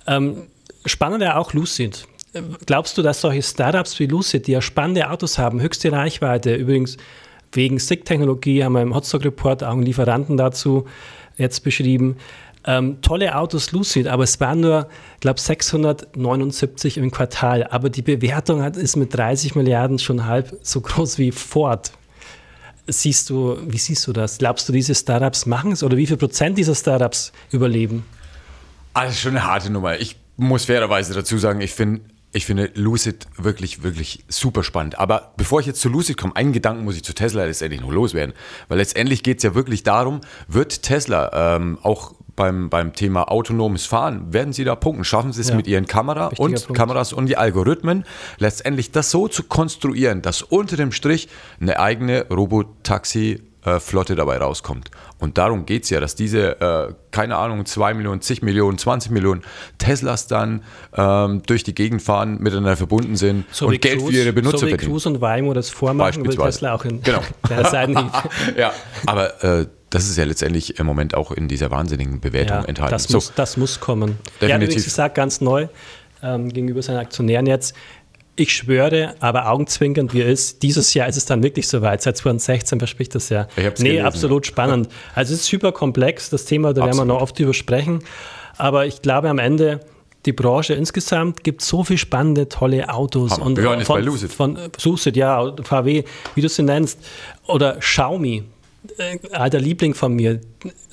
Ähm, 0.08 0.44
spannend 0.86 1.20
wäre 1.22 1.38
auch 1.38 1.54
Lucid. 1.54 2.08
Glaubst 2.66 2.98
du, 2.98 3.04
dass 3.04 3.22
solche 3.22 3.44
Startups 3.44 4.00
wie 4.00 4.08
Lucid, 4.08 4.48
die 4.48 4.54
ja 4.54 4.62
spannende 4.62 5.10
Autos 5.12 5.38
haben, 5.38 5.62
höchste 5.62 5.92
Reichweite, 5.92 6.56
übrigens 6.56 6.98
wegen 7.52 7.78
SICK-Technologie 7.78 8.64
haben 8.64 8.74
wir 8.74 8.82
im 8.82 8.96
Hotstock-Report 8.96 9.64
auch 9.64 9.74
einen 9.74 9.84
Lieferanten 9.84 10.38
dazu 10.38 10.86
jetzt 11.38 11.64
beschrieben, 11.64 12.18
ähm, 12.66 13.02
tolle 13.02 13.36
Autos 13.36 13.72
Lucid, 13.72 14.08
aber 14.08 14.24
es 14.24 14.40
waren 14.40 14.62
nur, 14.62 14.88
ich 15.16 15.20
glaube, 15.22 15.40
679 15.40 16.98
im 16.98 17.12
Quartal. 17.12 17.66
Aber 17.66 17.90
die 17.90 18.02
Bewertung 18.02 18.62
hat, 18.62 18.78
ist 18.78 18.96
mit 18.96 19.14
30 19.14 19.56
Milliarden 19.56 20.00
schon 20.00 20.26
halb 20.26 20.58
so 20.62 20.82
groß 20.82 21.18
wie 21.18 21.32
Ford. 21.32 21.92
Siehst 22.88 23.30
du, 23.30 23.58
wie 23.66 23.78
siehst 23.78 24.06
du 24.08 24.14
das? 24.14 24.38
Glaubst 24.38 24.68
du, 24.68 24.74
diese 24.74 24.94
Startups 24.94 25.46
machen 25.46 25.72
es 25.72 25.84
oder 25.84 25.98
wie 25.98 26.08
viel 26.08 26.18
Prozent 26.18 26.58
dieser 26.58 26.76
Startups 26.76 27.32
überleben? 27.52 28.06
Also 28.94 29.14
schon 29.14 29.32
eine 29.32 29.46
harte 29.46 29.70
Nummer. 29.70 30.00
Ich 30.00 30.18
muss 30.36 30.66
fairerweise 30.66 31.14
dazu 31.14 31.38
sagen, 31.38 31.62
ich 31.62 31.72
finde 31.72 32.02
ich 32.36 32.48
finde 32.48 32.72
Lucid 32.74 33.28
wirklich, 33.38 33.84
wirklich 33.84 34.26
super 34.28 34.64
spannend. 34.64 34.98
Aber 34.98 35.34
bevor 35.38 35.60
ich 35.60 35.68
jetzt 35.68 35.80
zu 35.80 35.88
Lucid 35.88 36.18
komme, 36.18 36.36
einen 36.36 36.52
Gedanken 36.52 36.84
muss 36.84 36.96
ich 36.96 37.04
zu 37.04 37.14
Tesla 37.14 37.46
letztendlich 37.46 37.80
noch 37.80 37.92
loswerden. 37.92 38.34
Weil 38.68 38.80
letztendlich 38.80 39.22
geht 39.22 39.38
es 39.38 39.44
ja 39.44 39.54
wirklich 39.54 39.84
darum, 39.84 40.22
wird 40.48 40.82
Tesla 40.82 41.56
ähm, 41.56 41.78
auch 41.84 42.16
beim, 42.36 42.70
beim 42.70 42.94
Thema 42.94 43.30
autonomes 43.32 43.86
Fahren, 43.86 44.34
werden 44.34 44.54
sie 44.54 44.64
da 44.64 44.76
punkten? 44.76 45.04
Schaffen 45.04 45.34
sie 45.34 45.42
es 45.42 45.50
Ja. 45.50 45.56
mit 45.56 45.68
ihren 45.68 45.86
Kamera 45.86 46.32
Wichtiger 46.32 46.44
und 46.44 46.66
Punkt. 46.66 46.78
Kameras 46.80 47.14
und 47.14 47.28
die 47.28 47.38
Algorithmen, 47.38 48.06
letztendlich 48.40 48.92
das 48.92 49.12
so 49.12 49.28
zu 49.28 49.44
konstruieren, 49.44 50.22
dass 50.22 50.42
unter 50.42 50.76
dem 50.78 50.92
Strich 50.92 51.30
eine 51.62 51.80
eigene 51.80 52.26
Robotaxi-Flotte 52.30 54.16
dabei 54.16 54.38
rauskommt. 54.38 54.90
Und 55.20 55.38
darum 55.38 55.66
geht 55.66 55.84
es 55.84 55.90
ja, 55.90 56.00
dass 56.00 56.16
diese, 56.16 56.60
äh, 56.60 56.94
keine 57.12 57.38
Ahnung, 57.38 57.66
2 57.66 57.94
Millionen, 57.94 58.22
zig 58.22 58.42
Millionen, 58.42 58.78
20 58.78 59.12
Millionen 59.12 59.42
Teslas 59.78 60.28
dann 60.28 60.64
ähm, 60.96 61.44
durch 61.46 61.64
die 61.64 61.74
Gegend 61.74 62.02
fahren, 62.02 62.40
miteinander 62.40 62.76
verbunden 62.76 63.16
sind 63.16 63.46
und 63.62 63.82
Geld 63.82 64.02
für 64.02 64.12
ihre 64.12 64.34
Benutzer 64.34 64.58
so 64.58 64.66
wie 64.66 64.72
verdienen. 64.72 64.92
Cruise 64.92 65.08
und 65.08 65.22
Waymo 65.22 65.54
das 65.54 65.70
vormachen, 65.70 66.26
will. 66.26 66.36
Tesla 66.36 66.74
auch 66.74 66.84
in 66.86 67.02
Genau. 67.04 67.22
der 67.50 67.66
Seitenhieb. 67.66 68.12
ja, 68.58 68.74
aber 69.06 69.44
äh, 69.44 69.68
das 69.94 70.10
ist 70.10 70.18
ja 70.18 70.24
letztendlich 70.24 70.80
im 70.80 70.86
Moment 70.86 71.16
auch 71.16 71.32
in 71.32 71.48
dieser 71.48 71.70
wahnsinnigen 71.72 72.20
Bewertung 72.20 72.58
Ja, 72.62 72.66
enthalten. 72.66 72.92
das, 72.92 73.10
muss, 73.10 73.32
das 73.36 73.58
muss 73.58 73.80
kommen. 73.80 74.18
Ja, 74.42 74.48
Definitiv. 74.48 74.64
übrigens, 74.70 74.88
ich 74.88 74.94
sage 74.94 75.14
ganz 75.14 75.42
neu 75.42 75.68
ähm, 76.22 76.50
gegenüber 76.50 76.82
seinen 76.82 76.98
Aktionären 76.98 77.46
jetzt, 77.46 77.76
ich 78.36 78.52
schwöre, 78.52 79.14
aber 79.20 79.50
augenzwinkernd 79.50 80.14
wie 80.14 80.22
er 80.22 80.30
ist, 80.30 80.64
dieses 80.64 80.96
Jahr 80.96 81.08
ist 81.08 81.18
es 81.18 81.26
dann 81.26 81.44
wirklich 81.44 81.68
soweit. 81.68 82.02
Seit 82.02 82.18
2016 82.18 82.80
verspricht 82.80 83.14
das 83.14 83.30
ja. 83.30 83.48
Ich 83.56 83.64
nee, 83.64 83.70
gelesen, 83.90 84.06
absolut 84.06 84.48
spannend. 84.48 84.90
Also 85.14 85.36
es 85.36 85.42
ist 85.42 85.48
super 85.48 85.72
komplex, 85.72 86.32
das 86.32 86.46
Thema, 86.46 86.74
da 86.74 86.82
werden 86.82 86.86
wir 86.88 87.02
Absolut. 87.02 87.08
noch 87.10 87.22
oft 87.22 87.38
drüber 87.38 87.54
sprechen. 87.54 88.00
Aber 88.58 88.88
ich 88.88 89.04
glaube 89.04 89.30
am 89.30 89.38
Ende, 89.38 89.82
die 90.26 90.34
Branche 90.34 90.74
insgesamt 90.74 91.44
gibt 91.44 91.62
so 91.62 91.84
viele 91.84 92.00
spannende, 92.00 92.50
tolle 92.50 92.90
Autos. 92.90 93.34
Hammer. 93.34 93.46
Und 93.46 93.58
Wir 93.58 93.66
hören 93.66 93.80
jetzt 93.80 93.88
von, 93.88 94.00
bei 94.00 94.06
Lucid. 94.06 94.34
Von 94.34 94.58
Lucid, 94.84 95.16
ja, 95.16 95.54
VW, 95.62 96.04
wie 96.34 96.42
du 96.42 96.50
sie 96.50 96.64
nennst. 96.64 96.98
Oder 97.46 97.78
Xiaomi, 97.78 98.44
alter 99.32 99.60
Liebling 99.60 99.94
von 99.94 100.14
mir, 100.14 100.42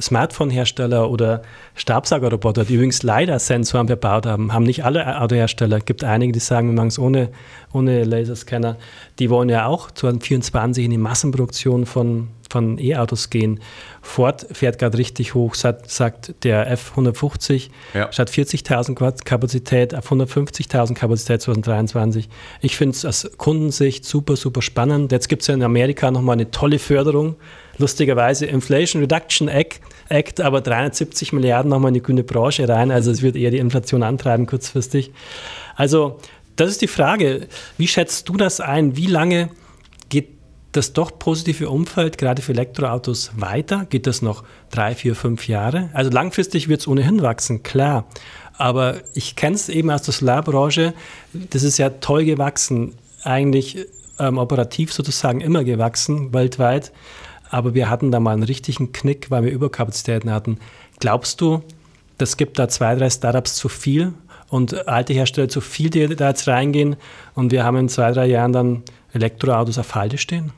Smartphone-Hersteller 0.00 1.10
oder 1.10 1.42
Stabsaugerroboter, 1.74 2.64
die 2.64 2.74
übrigens 2.74 3.02
LiDAR-Sensoren 3.02 3.88
verbaut 3.88 4.26
haben, 4.26 4.52
haben 4.52 4.64
nicht 4.64 4.84
alle 4.84 5.20
Autohersteller. 5.20 5.78
Es 5.78 5.84
gibt 5.84 6.04
einige, 6.04 6.32
die 6.32 6.40
sagen, 6.40 6.68
wir 6.68 6.74
machen 6.74 6.88
es 6.88 6.98
ohne, 6.98 7.30
ohne 7.72 8.04
Laserscanner. 8.04 8.76
Die 9.18 9.30
wollen 9.30 9.48
ja 9.48 9.66
auch 9.66 9.90
2024 9.90 10.84
in 10.84 10.90
die 10.90 10.98
Massenproduktion 10.98 11.86
von, 11.86 12.28
von 12.50 12.78
E-Autos 12.78 13.30
gehen. 13.30 13.60
Ford 14.02 14.46
fährt 14.52 14.78
gerade 14.78 14.98
richtig 14.98 15.34
hoch, 15.34 15.54
sagt, 15.54 16.34
der 16.44 16.76
F150, 16.76 17.70
Ja. 17.94 18.12
statt 18.12 18.30
40.000 18.30 19.00
Watt 19.00 19.24
Kapazität 19.24 19.94
auf 19.94 20.10
150.000 20.10 20.94
Kapazität 20.94 21.42
2023. 21.42 22.28
Ich 22.60 22.76
finde 22.76 22.96
es 22.96 23.04
aus 23.04 23.30
Kundensicht 23.38 24.04
super, 24.04 24.36
super 24.36 24.62
spannend. 24.62 25.12
Jetzt 25.12 25.28
gibt 25.28 25.42
es 25.42 25.48
ja 25.48 25.54
in 25.54 25.62
Amerika 25.62 26.10
nochmal 26.10 26.34
eine 26.34 26.50
tolle 26.50 26.78
Förderung. 26.78 27.36
Lustigerweise 27.78 28.46
Inflation 28.46 29.00
Reduction 29.00 29.48
Act, 29.48 29.80
Act 30.08 30.40
aber 30.40 30.60
370 30.60 31.32
Milliarden 31.32 31.70
nochmal 31.70 31.90
in 31.90 31.94
die 31.94 32.02
grüne 32.02 32.24
Branche 32.24 32.68
rein. 32.68 32.90
Also 32.90 33.10
es 33.10 33.22
wird 33.22 33.36
eher 33.36 33.50
die 33.50 33.58
Inflation 33.58 34.02
antreiben 34.02 34.46
kurzfristig. 34.46 35.12
Also 35.76 36.18
das 36.56 36.68
ist 36.70 36.82
die 36.82 36.88
Frage. 36.88 37.46
Wie 37.78 37.88
schätzt 37.88 38.28
du 38.28 38.36
das 38.36 38.60
ein? 38.60 38.96
Wie 38.96 39.06
lange 39.06 39.48
das 40.72 40.92
doch 40.92 41.18
positive 41.18 41.68
Umfeld 41.68 42.18
gerade 42.18 42.42
für 42.42 42.52
Elektroautos 42.52 43.32
weiter? 43.36 43.86
Geht 43.88 44.06
das 44.06 44.22
noch 44.22 44.44
drei, 44.70 44.94
vier, 44.94 45.16
fünf 45.16 45.48
Jahre? 45.48 45.90
Also 45.92 46.10
langfristig 46.10 46.68
wird 46.68 46.80
es 46.80 46.88
ohnehin 46.88 47.22
wachsen, 47.22 47.62
klar. 47.62 48.06
Aber 48.56 48.96
ich 49.14 49.36
kenne 49.36 49.56
es 49.56 49.68
eben 49.68 49.90
aus 49.90 50.02
der 50.02 50.14
Solarbranche. 50.14 50.94
Das 51.32 51.62
ist 51.62 51.78
ja 51.78 51.90
toll 51.90 52.24
gewachsen, 52.24 52.94
eigentlich 53.22 53.86
ähm, 54.18 54.38
operativ 54.38 54.92
sozusagen 54.92 55.40
immer 55.40 55.64
gewachsen, 55.64 56.32
weltweit. 56.32 56.92
Aber 57.48 57.74
wir 57.74 57.90
hatten 57.90 58.12
da 58.12 58.20
mal 58.20 58.32
einen 58.32 58.42
richtigen 58.44 58.92
Knick, 58.92 59.30
weil 59.30 59.44
wir 59.44 59.50
Überkapazitäten 59.50 60.30
hatten. 60.30 60.58
Glaubst 61.00 61.40
du, 61.40 61.62
das 62.18 62.36
gibt 62.36 62.58
da 62.58 62.68
zwei, 62.68 62.94
drei 62.94 63.10
Startups 63.10 63.56
zu 63.56 63.68
viel 63.68 64.12
und 64.48 64.86
alte 64.86 65.14
Hersteller 65.14 65.48
zu 65.48 65.60
viel, 65.60 65.90
die 65.90 66.14
da 66.14 66.28
jetzt 66.28 66.46
reingehen 66.46 66.96
und 67.34 67.50
wir 67.50 67.64
haben 67.64 67.78
in 67.78 67.88
zwei, 67.88 68.12
drei 68.12 68.26
Jahren 68.26 68.52
dann 68.52 68.82
Elektroautos 69.14 69.78
auf 69.78 69.94
Halde 69.94 70.18
stehen? 70.18 70.52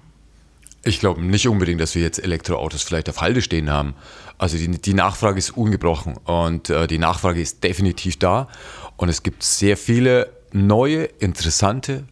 Ich 0.84 0.98
glaube 0.98 1.24
nicht 1.24 1.46
unbedingt, 1.46 1.80
dass 1.80 1.94
wir 1.94 2.02
jetzt 2.02 2.18
Elektroautos 2.18 2.82
vielleicht 2.82 3.08
auf 3.08 3.20
Halde 3.20 3.40
stehen 3.40 3.70
haben. 3.70 3.94
Also 4.38 4.56
die, 4.56 4.68
die 4.68 4.94
Nachfrage 4.94 5.38
ist 5.38 5.56
ungebrochen 5.56 6.16
und 6.24 6.70
äh, 6.70 6.88
die 6.88 6.98
Nachfrage 6.98 7.40
ist 7.40 7.62
definitiv 7.62 8.18
da. 8.18 8.48
Und 8.96 9.08
es 9.08 9.22
gibt 9.22 9.44
sehr 9.44 9.76
viele 9.76 10.30
neue, 10.52 11.04
interessante, 11.04 12.04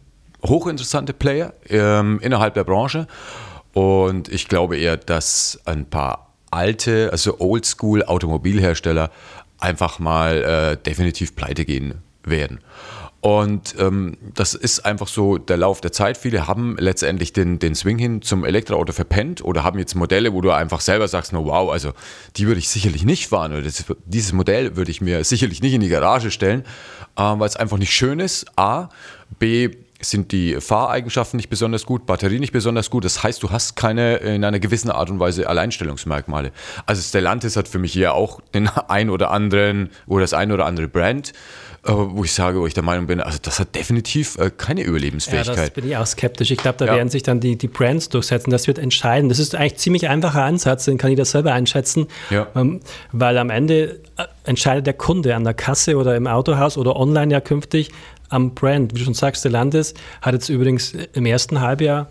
hochinteressante 0.45 1.13
Player 1.13 1.53
ähm, 1.69 2.19
innerhalb 2.21 2.53
der 2.53 2.63
Branche. 2.63 3.07
Und 3.73 4.29
ich 4.29 4.47
glaube 4.47 4.77
eher, 4.77 4.97
dass 4.97 5.59
ein 5.65 5.85
paar 5.85 6.33
alte, 6.49 7.09
also 7.11 7.39
Oldschool 7.39 8.03
Automobilhersteller 8.03 9.11
einfach 9.59 9.99
mal 9.99 10.43
äh, 10.43 10.77
definitiv 10.77 11.35
pleite 11.35 11.65
gehen 11.65 11.95
werden. 12.23 12.59
Und 13.21 13.75
ähm, 13.77 14.17
das 14.33 14.55
ist 14.55 14.83
einfach 14.83 15.07
so 15.07 15.37
der 15.37 15.57
Lauf 15.57 15.79
der 15.79 15.91
Zeit. 15.91 16.17
Viele 16.17 16.47
haben 16.47 16.75
letztendlich 16.79 17.31
den, 17.33 17.59
den 17.59 17.75
Swing 17.75 17.99
hin 17.99 18.23
zum 18.23 18.43
Elektroauto 18.43 18.93
verpennt 18.93 19.45
oder 19.45 19.63
haben 19.63 19.77
jetzt 19.77 19.93
Modelle, 19.93 20.33
wo 20.33 20.41
du 20.41 20.49
einfach 20.49 20.81
selber 20.81 21.07
sagst, 21.07 21.31
no 21.31 21.45
wow, 21.45 21.71
also 21.71 21.93
die 22.35 22.47
würde 22.47 22.57
ich 22.57 22.67
sicherlich 22.67 23.05
nicht 23.05 23.27
fahren 23.27 23.51
oder 23.53 23.61
das, 23.61 23.85
dieses 24.05 24.33
Modell 24.33 24.75
würde 24.75 24.89
ich 24.89 25.01
mir 25.01 25.23
sicherlich 25.23 25.61
nicht 25.61 25.75
in 25.75 25.81
die 25.81 25.89
Garage 25.89 26.31
stellen, 26.31 26.61
äh, 27.15 27.21
weil 27.21 27.47
es 27.47 27.55
einfach 27.55 27.77
nicht 27.77 27.93
schön 27.93 28.19
ist. 28.19 28.47
A, 28.57 28.89
B, 29.37 29.69
sind 30.01 30.31
die 30.31 30.59
Fahreigenschaften 30.59 31.37
nicht 31.37 31.49
besonders 31.49 31.85
gut, 31.85 32.05
Batterie 32.05 32.39
nicht 32.39 32.53
besonders 32.53 32.89
gut. 32.89 33.05
Das 33.05 33.23
heißt, 33.23 33.41
du 33.43 33.49
hast 33.49 33.75
keine 33.75 34.17
in 34.17 34.43
einer 34.43 34.59
gewissen 34.59 34.91
Art 34.91 35.09
und 35.09 35.19
Weise 35.19 35.47
Alleinstellungsmerkmale. 35.47 36.51
Also 36.85 37.01
Stellantis 37.01 37.55
hat 37.55 37.67
für 37.67 37.79
mich 37.79 37.93
hier 37.93 38.13
auch 38.13 38.41
den 38.53 38.67
ein 38.87 39.09
oder 39.09 39.31
anderen 39.31 39.89
oder 40.07 40.21
das 40.21 40.33
ein 40.33 40.51
oder 40.51 40.65
andere 40.65 40.87
Brand. 40.87 41.33
äh, 41.83 41.91
wo 41.93 42.23
ich 42.23 42.33
sage, 42.33 42.59
wo 42.59 42.67
ich 42.67 42.73
der 42.73 42.83
Meinung 42.83 43.07
bin, 43.07 43.21
also 43.21 43.39
das 43.41 43.59
hat 43.59 43.73
definitiv 43.75 44.37
äh, 44.37 44.51
keine 44.55 44.83
Überlebensfähigkeit. 44.83 45.55
Ja, 45.55 45.63
das 45.63 45.69
bin 45.71 45.87
ich 45.87 45.97
auch 45.97 46.05
skeptisch. 46.05 46.51
Ich 46.51 46.59
glaube, 46.59 46.77
da 46.77 46.85
ja. 46.85 46.95
werden 46.95 47.09
sich 47.09 47.23
dann 47.23 47.39
die, 47.39 47.57
die 47.57 47.67
Brands 47.67 48.09
durchsetzen. 48.09 48.51
Das 48.51 48.67
wird 48.67 48.77
entscheiden. 48.77 49.29
Das 49.29 49.39
ist 49.39 49.55
eigentlich 49.55 49.73
ein 49.73 49.77
ziemlich 49.77 50.09
einfacher 50.09 50.43
Ansatz, 50.43 50.85
den 50.85 50.97
kann 50.97 51.09
jeder 51.09 51.25
selber 51.25 51.53
einschätzen, 51.53 52.07
ja. 52.29 52.47
ähm, 52.55 52.81
weil 53.11 53.37
am 53.37 53.49
Ende 53.49 53.99
äh, 54.17 54.25
entscheidet 54.43 54.85
der 54.85 54.93
Kunde 54.93 55.35
an 55.35 55.43
der 55.43 55.53
Kasse 55.53 55.97
oder 55.97 56.15
im 56.15 56.27
Autohaus 56.27 56.77
oder 56.77 56.95
online 56.95 57.33
ja 57.33 57.41
künftig 57.41 57.91
am 58.31 58.55
Brand. 58.55 58.93
Wie 58.93 58.99
du 58.99 59.05
schon 59.05 59.13
sagst, 59.13 59.41
Stellantis 59.41 59.93
hat 60.21 60.33
jetzt 60.33 60.49
übrigens 60.49 60.93
im 61.13 61.25
ersten 61.25 61.61
Halbjahr 61.61 62.07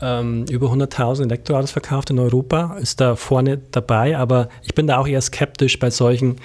ähm, 0.00 0.44
über 0.50 0.68
100.000 0.68 1.24
Elektroautos 1.24 1.70
verkauft 1.70 2.10
in 2.10 2.18
Europa, 2.18 2.76
ist 2.80 3.00
da 3.00 3.16
vorne 3.16 3.58
dabei, 3.70 4.16
aber 4.16 4.48
ich 4.62 4.74
bin 4.74 4.86
da 4.86 4.98
auch 4.98 5.08
eher 5.08 5.20
skeptisch 5.20 5.78
bei 5.78 5.90
solchen, 5.90 6.36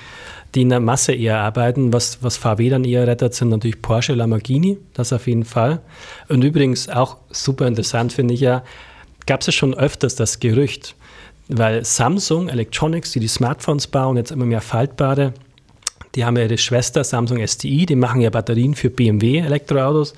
die 0.56 0.62
in 0.62 0.70
der 0.70 0.80
Masse 0.80 1.14
eher 1.14 1.40
arbeiten. 1.40 1.94
Was, 1.94 2.20
was 2.22 2.38
VW 2.38 2.70
dann 2.70 2.84
eher 2.84 3.08
rettet, 3.08 3.34
sind 3.34 3.50
natürlich 3.50 3.82
Porsche, 3.82 4.14
Lamborghini, 4.14 4.78
das 4.94 5.14
auf 5.14 5.28
jeden 5.28 5.46
Fall. 5.46 5.82
Und 6.30 6.44
übrigens 6.44 6.90
auch 6.90 7.18
super 7.30 7.68
interessant 7.68 8.14
finde 8.14 8.34
ich 8.34 8.42
ja, 8.42 8.64
gab 9.26 9.42
es 9.42 9.48
ja 9.48 9.54
schon 9.54 9.74
öfters 9.74 10.16
das 10.16 10.40
Gerücht, 10.40 10.96
weil 11.48 11.84
Samsung 11.84 12.50
Electronics, 12.50 13.12
die 13.12 13.20
die 13.20 13.28
Smartphones 13.28 13.88
bauen, 13.88 14.18
jetzt 14.18 14.32
immer 14.32 14.46
mehr 14.46 14.62
faltbare, 14.62 15.34
die 16.15 16.25
haben 16.25 16.38
ja 16.38 16.43
ihre 16.43 16.58
Schwester 16.58 17.03
Samsung 17.03 17.46
STI, 17.46 17.86
die 17.86 17.96
machen 17.96 18.22
ja 18.22 18.29
Batterien 18.29 18.75
für 18.75 18.89
BMW 18.89 19.39
Elektroautos. 19.39 20.13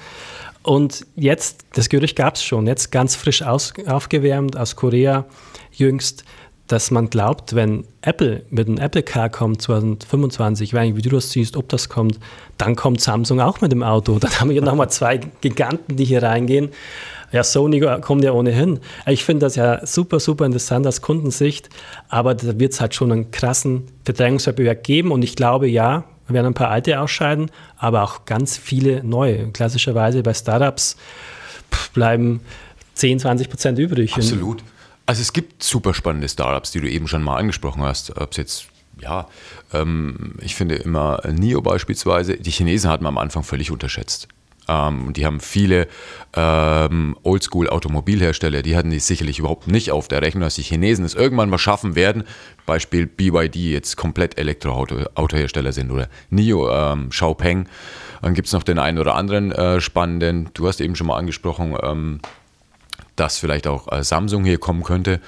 Und 0.63 1.05
jetzt, 1.15 1.65
das 1.73 1.89
Gerücht 1.89 2.15
gab 2.15 2.35
es 2.35 2.43
schon, 2.43 2.65
jetzt 2.65 2.91
ganz 2.91 3.15
frisch 3.15 3.43
aus, 3.43 3.73
aufgewärmt 3.85 4.57
aus 4.57 4.75
Korea 4.75 5.25
jüngst, 5.71 6.25
dass 6.67 6.89
man 6.89 7.09
glaubt, 7.09 7.53
wenn 7.53 7.85
Apple 8.01 8.43
mit 8.49 8.67
einem 8.67 8.77
Apple 8.77 9.03
Car 9.03 9.29
kommt 9.29 9.61
2025, 9.61 10.73
wie 10.73 11.01
du 11.01 11.09
das 11.09 11.31
siehst, 11.31 11.57
ob 11.57 11.69
das 11.69 11.89
kommt, 11.89 12.19
dann 12.57 12.75
kommt 12.75 13.01
Samsung 13.01 13.39
auch 13.39 13.61
mit 13.61 13.71
dem 13.71 13.83
Auto. 13.83 14.17
Dann 14.19 14.39
haben 14.39 14.49
wir 14.49 14.61
nochmal 14.61 14.89
zwei 14.89 15.19
Giganten, 15.41 15.95
die 15.95 16.05
hier 16.05 16.23
reingehen. 16.23 16.69
Ja, 17.31 17.43
Sony 17.43 17.81
kommt 18.01 18.23
ja 18.23 18.31
ohnehin. 18.31 18.79
Ich 19.07 19.25
finde 19.25 19.45
das 19.45 19.55
ja 19.55 19.85
super, 19.85 20.19
super 20.19 20.45
interessant 20.45 20.87
aus 20.87 21.01
Kundensicht, 21.01 21.69
aber 22.07 22.33
da 22.33 22.59
wird 22.59 22.73
es 22.73 22.81
halt 22.81 22.95
schon 22.95 23.11
einen 23.11 23.31
krassen 23.31 23.83
Verdrängungswettbewerb 24.05 24.83
geben 24.83 25.11
und 25.11 25.23
ich 25.23 25.35
glaube, 25.35 25.67
ja, 25.67 26.05
wir 26.27 26.33
werden 26.33 26.47
ein 26.47 26.53
paar 26.53 26.69
alte 26.69 26.99
ausscheiden, 26.99 27.51
aber 27.77 28.03
auch 28.03 28.25
ganz 28.25 28.57
viele 28.57 29.03
neue. 29.03 29.51
Klassischerweise 29.51 30.23
bei 30.23 30.33
Startups 30.33 30.97
bleiben 31.93 32.41
10, 32.95 33.19
20 33.19 33.49
Prozent 33.49 33.79
übrig. 33.79 34.15
Absolut. 34.15 34.63
Also 35.05 35.21
es 35.21 35.33
gibt 35.33 35.61
super 35.61 35.93
spannende 35.93 36.27
Startups, 36.27 36.71
die 36.71 36.81
du 36.81 36.89
eben 36.89 37.07
schon 37.07 37.23
mal 37.23 37.37
angesprochen 37.37 37.83
hast. 37.83 38.17
Ob 38.17 38.31
es 38.31 38.37
jetzt, 38.37 38.67
ja, 38.99 39.27
ähm, 39.73 40.35
ich 40.41 40.55
finde 40.55 40.75
immer 40.75 41.21
NIO 41.27 41.61
beispielsweise, 41.61 42.37
die 42.37 42.51
Chinesen 42.51 42.89
hat 42.89 43.01
man 43.01 43.09
am 43.09 43.17
Anfang 43.17 43.43
völlig 43.43 43.69
unterschätzt. 43.69 44.27
Ähm, 44.67 45.13
die 45.13 45.25
haben 45.25 45.39
viele 45.39 45.87
ähm, 46.33 47.15
Oldschool-Automobilhersteller, 47.23 48.63
die 48.63 48.75
hatten 48.75 48.89
die 48.89 48.99
sicherlich 48.99 49.39
überhaupt 49.39 49.67
nicht 49.67 49.91
auf 49.91 50.07
der 50.07 50.23
Rechnung, 50.23 50.41
dass 50.41 50.55
die 50.55 50.63
Chinesen 50.63 51.05
es 51.05 51.13
irgendwann 51.13 51.49
mal 51.49 51.59
schaffen 51.59 51.95
werden. 51.95 52.23
Beispiel 52.65 53.05
BYD 53.05 53.55
jetzt 53.57 53.95
komplett 53.95 54.39
Elektroautohersteller 54.39 55.71
sind 55.71 55.91
oder 55.91 56.09
NIO, 56.31 56.69
ähm, 56.71 57.09
Xiaopeng. 57.09 57.67
Dann 58.23 58.33
gibt 58.33 58.47
es 58.47 58.53
noch 58.53 58.63
den 58.63 58.79
einen 58.79 58.97
oder 58.97 59.13
anderen 59.13 59.51
äh, 59.51 59.79
spannenden, 59.79 60.49
du 60.55 60.67
hast 60.67 60.81
eben 60.81 60.95
schon 60.95 61.07
mal 61.07 61.17
angesprochen, 61.17 61.77
ähm, 61.83 62.21
dass 63.15 63.37
vielleicht 63.37 63.67
auch 63.67 63.91
äh, 63.91 64.03
Samsung 64.03 64.43
hier 64.43 64.57
kommen 64.57 64.83
könnte. 64.83 65.19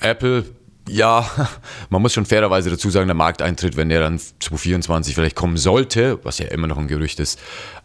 Apple 0.00 0.44
ja, 0.88 1.28
man 1.90 2.02
muss 2.02 2.12
schon 2.12 2.26
fairerweise 2.26 2.70
dazu 2.70 2.90
sagen, 2.90 3.08
der 3.08 3.14
Markteintritt, 3.14 3.76
wenn 3.76 3.88
der 3.88 4.00
dann 4.00 4.18
2024 4.18 5.14
vielleicht 5.14 5.36
kommen 5.36 5.56
sollte, 5.56 6.24
was 6.24 6.38
ja 6.38 6.46
immer 6.46 6.66
noch 6.66 6.78
ein 6.78 6.88
Gerücht 6.88 7.20
ist, 7.20 7.40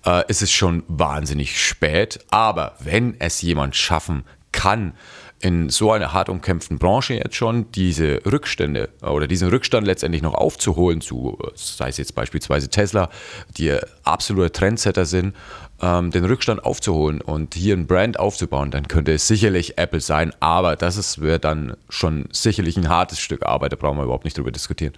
äh, 0.05 0.23
ist 0.27 0.41
es 0.41 0.51
schon 0.51 0.83
wahnsinnig 0.87 1.63
spät. 1.63 2.19
Aber 2.29 2.75
wenn 2.79 3.19
es 3.19 3.41
jemand 3.41 3.75
schaffen 3.75 4.23
kann, 4.51 4.93
in 5.41 5.69
so 5.69 5.91
einer 5.91 6.13
hart 6.13 6.29
umkämpften 6.29 6.77
Branche 6.77 7.15
jetzt 7.15 7.35
schon 7.35 7.71
diese 7.71 8.21
Rückstände 8.25 8.89
oder 9.01 9.27
diesen 9.27 9.49
Rückstand 9.49 9.87
letztendlich 9.87 10.21
noch 10.21 10.35
aufzuholen 10.35 11.01
zu, 11.01 11.37
sei 11.55 11.89
es 11.89 11.97
jetzt 11.97 12.15
beispielsweise 12.15 12.69
Tesla, 12.69 13.09
die 13.57 13.75
absolute 14.03 14.51
Trendsetter 14.51 15.05
sind, 15.05 15.35
ähm, 15.81 16.11
den 16.11 16.25
Rückstand 16.25 16.63
aufzuholen 16.63 17.21
und 17.21 17.55
hier 17.55 17.75
ein 17.75 17.87
Brand 17.87 18.19
aufzubauen, 18.19 18.71
dann 18.71 18.87
könnte 18.87 19.13
es 19.13 19.27
sicherlich 19.27 19.77
Apple 19.77 19.99
sein, 19.99 20.31
aber 20.39 20.75
das 20.75 21.21
wäre 21.21 21.39
dann 21.39 21.75
schon 21.89 22.29
sicherlich 22.31 22.77
ein 22.77 22.89
hartes 22.89 23.19
Stück 23.19 23.43
Arbeit, 23.43 23.71
da 23.71 23.75
brauchen 23.77 23.97
wir 23.97 24.03
überhaupt 24.03 24.25
nicht 24.25 24.37
drüber 24.37 24.51
diskutieren. 24.51 24.93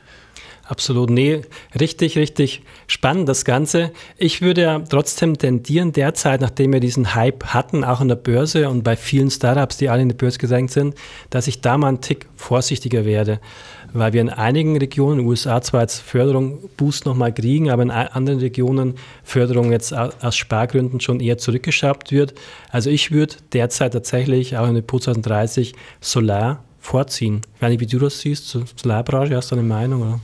Absolut, 0.66 1.10
nee, 1.10 1.42
richtig, 1.78 2.18
richtig 2.18 2.62
spannend 2.88 3.28
das 3.28 3.44
Ganze. 3.44 3.92
Ich 4.18 4.42
würde 4.42 4.62
ja 4.62 4.80
trotzdem 4.80 5.38
tendieren, 5.38 5.92
derzeit, 5.92 6.40
nachdem 6.40 6.72
wir 6.72 6.80
diesen 6.80 7.16
Hype 7.16 7.48
hatten, 7.48 7.84
auch 7.84 8.00
an 8.00 8.08
der 8.08 8.16
Börse 8.16 8.70
und 8.70 8.84
bei 8.84 8.96
vielen 8.96 9.30
Startups, 9.30 9.76
die 9.76 9.90
alle 9.90 10.04
in 10.04 10.10
die 10.10 10.16
Börse 10.16 10.38
gesenkt 10.38 10.72
sind, 10.72 10.96
dass 11.30 11.48
ich 11.48 11.60
da 11.60 11.78
mal 11.78 11.90
einen 11.90 12.02
Tick 12.02 12.28
vorsichtiger 12.38 13.04
werde 13.04 13.42
weil 13.94 14.14
wir 14.14 14.22
in 14.22 14.30
einigen 14.30 14.76
Regionen, 14.76 15.20
in 15.20 15.26
den 15.26 15.30
USA 15.30 15.62
zwar 15.62 15.82
jetzt 15.82 16.00
Förderung, 16.00 16.70
Boost 16.78 17.06
nochmal 17.06 17.34
kriegen, 17.34 17.70
aber 17.70 17.84
in 17.84 17.92
anderen 17.92 18.40
Regionen 18.40 18.96
Förderung 19.24 19.72
jetzt 19.72 19.94
aus 19.94 20.36
Spargründen 20.36 21.00
schon 21.00 21.20
eher 21.20 21.38
zurückgeschraubt 21.38 22.12
wird. 22.12 22.34
Also 22.72 22.90
ich 22.90 23.12
würde 23.12 23.36
derzeit 23.54 23.94
tatsächlich 23.94 24.58
auch 24.58 24.68
in 24.68 24.74
der 24.76 24.82
PO 24.82 25.00
2030 25.00 25.76
Solar 26.02 26.64
vorziehen. 26.80 27.42
Ich 27.56 27.62
weiß 27.62 27.70
nicht, 27.70 27.80
wie 27.80 27.86
du 27.86 28.00
das 28.00 28.20
siehst, 28.20 28.50
zur 28.50 28.66
Solarbranche, 28.76 29.36
hast 29.36 29.52
du 29.52 29.56
eine 29.56 29.64
Meinung? 29.64 30.02
Oder? 30.02 30.20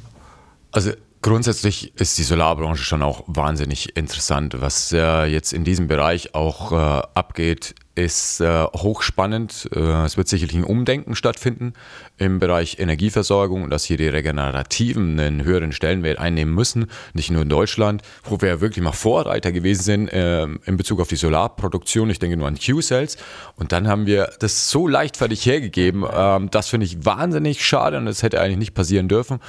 Also 0.72 0.92
Grundsätzlich 1.22 1.94
ist 2.00 2.18
die 2.18 2.24
Solarbranche 2.24 2.84
schon 2.84 3.04
auch 3.04 3.24
wahnsinnig 3.28 3.98
interessant. 3.98 4.62
Was 4.62 4.94
äh, 4.94 5.26
jetzt 5.26 5.52
in 5.52 5.66
diesem 5.66 5.90
Bereich 5.90 6.34
auch 6.34 6.72
äh, 6.72 6.76
abgeht, 7.14 7.76
ist 8.00 8.40
äh, 8.40 8.64
hochspannend. 8.64 9.70
Äh, 9.76 9.80
es 10.06 10.18
wird 10.18 10.28
sicherlich 10.28 10.56
ein 10.56 10.64
Umdenken 10.64 11.16
stattfinden 11.16 11.74
im 12.18 12.40
Bereich 12.40 12.80
Energieversorgung, 12.80 13.70
dass 13.70 13.84
hier 13.84 13.98
die 13.98 14.08
Regenerativen 14.08 15.20
einen 15.20 15.44
höheren 15.44 15.72
Stellenwert 15.72 16.18
einnehmen 16.18 16.54
müssen. 16.54 16.88
Nicht 17.14 17.30
nur 17.30 17.42
in 17.42 17.50
Deutschland, 17.50 18.02
wo 18.24 18.42
wir 18.42 18.62
wirklich 18.62 18.84
mal 18.84 18.94
Vorreiter 18.94 19.52
gewesen 19.52 19.84
sind 19.84 20.08
äh, 20.14 20.44
in 20.44 20.78
Bezug 20.78 21.02
auf 21.02 21.10
die 21.10 21.18
Solarproduktion. 21.18 22.10
Ich 22.10 22.20
denke 22.20 22.38
nur 22.38 22.48
an 22.48 22.58
Q-Cells. 22.58 23.18
Und 23.56 23.72
dann 23.74 23.88
haben 23.88 24.06
wir 24.06 24.30
das 24.40 24.70
so 24.70 24.88
leichtfertig 24.88 25.46
hergegeben. 25.46 26.06
Ähm, 26.12 26.50
das 26.52 26.70
finde 26.70 26.86
ich 26.86 27.06
wahnsinnig 27.06 27.66
schade 27.66 27.98
und 27.98 28.06
das 28.06 28.24
hätte 28.24 28.40
eigentlich 28.40 28.58
nicht 28.58 28.74
passieren 28.74 29.10
dürfen. 29.10 29.40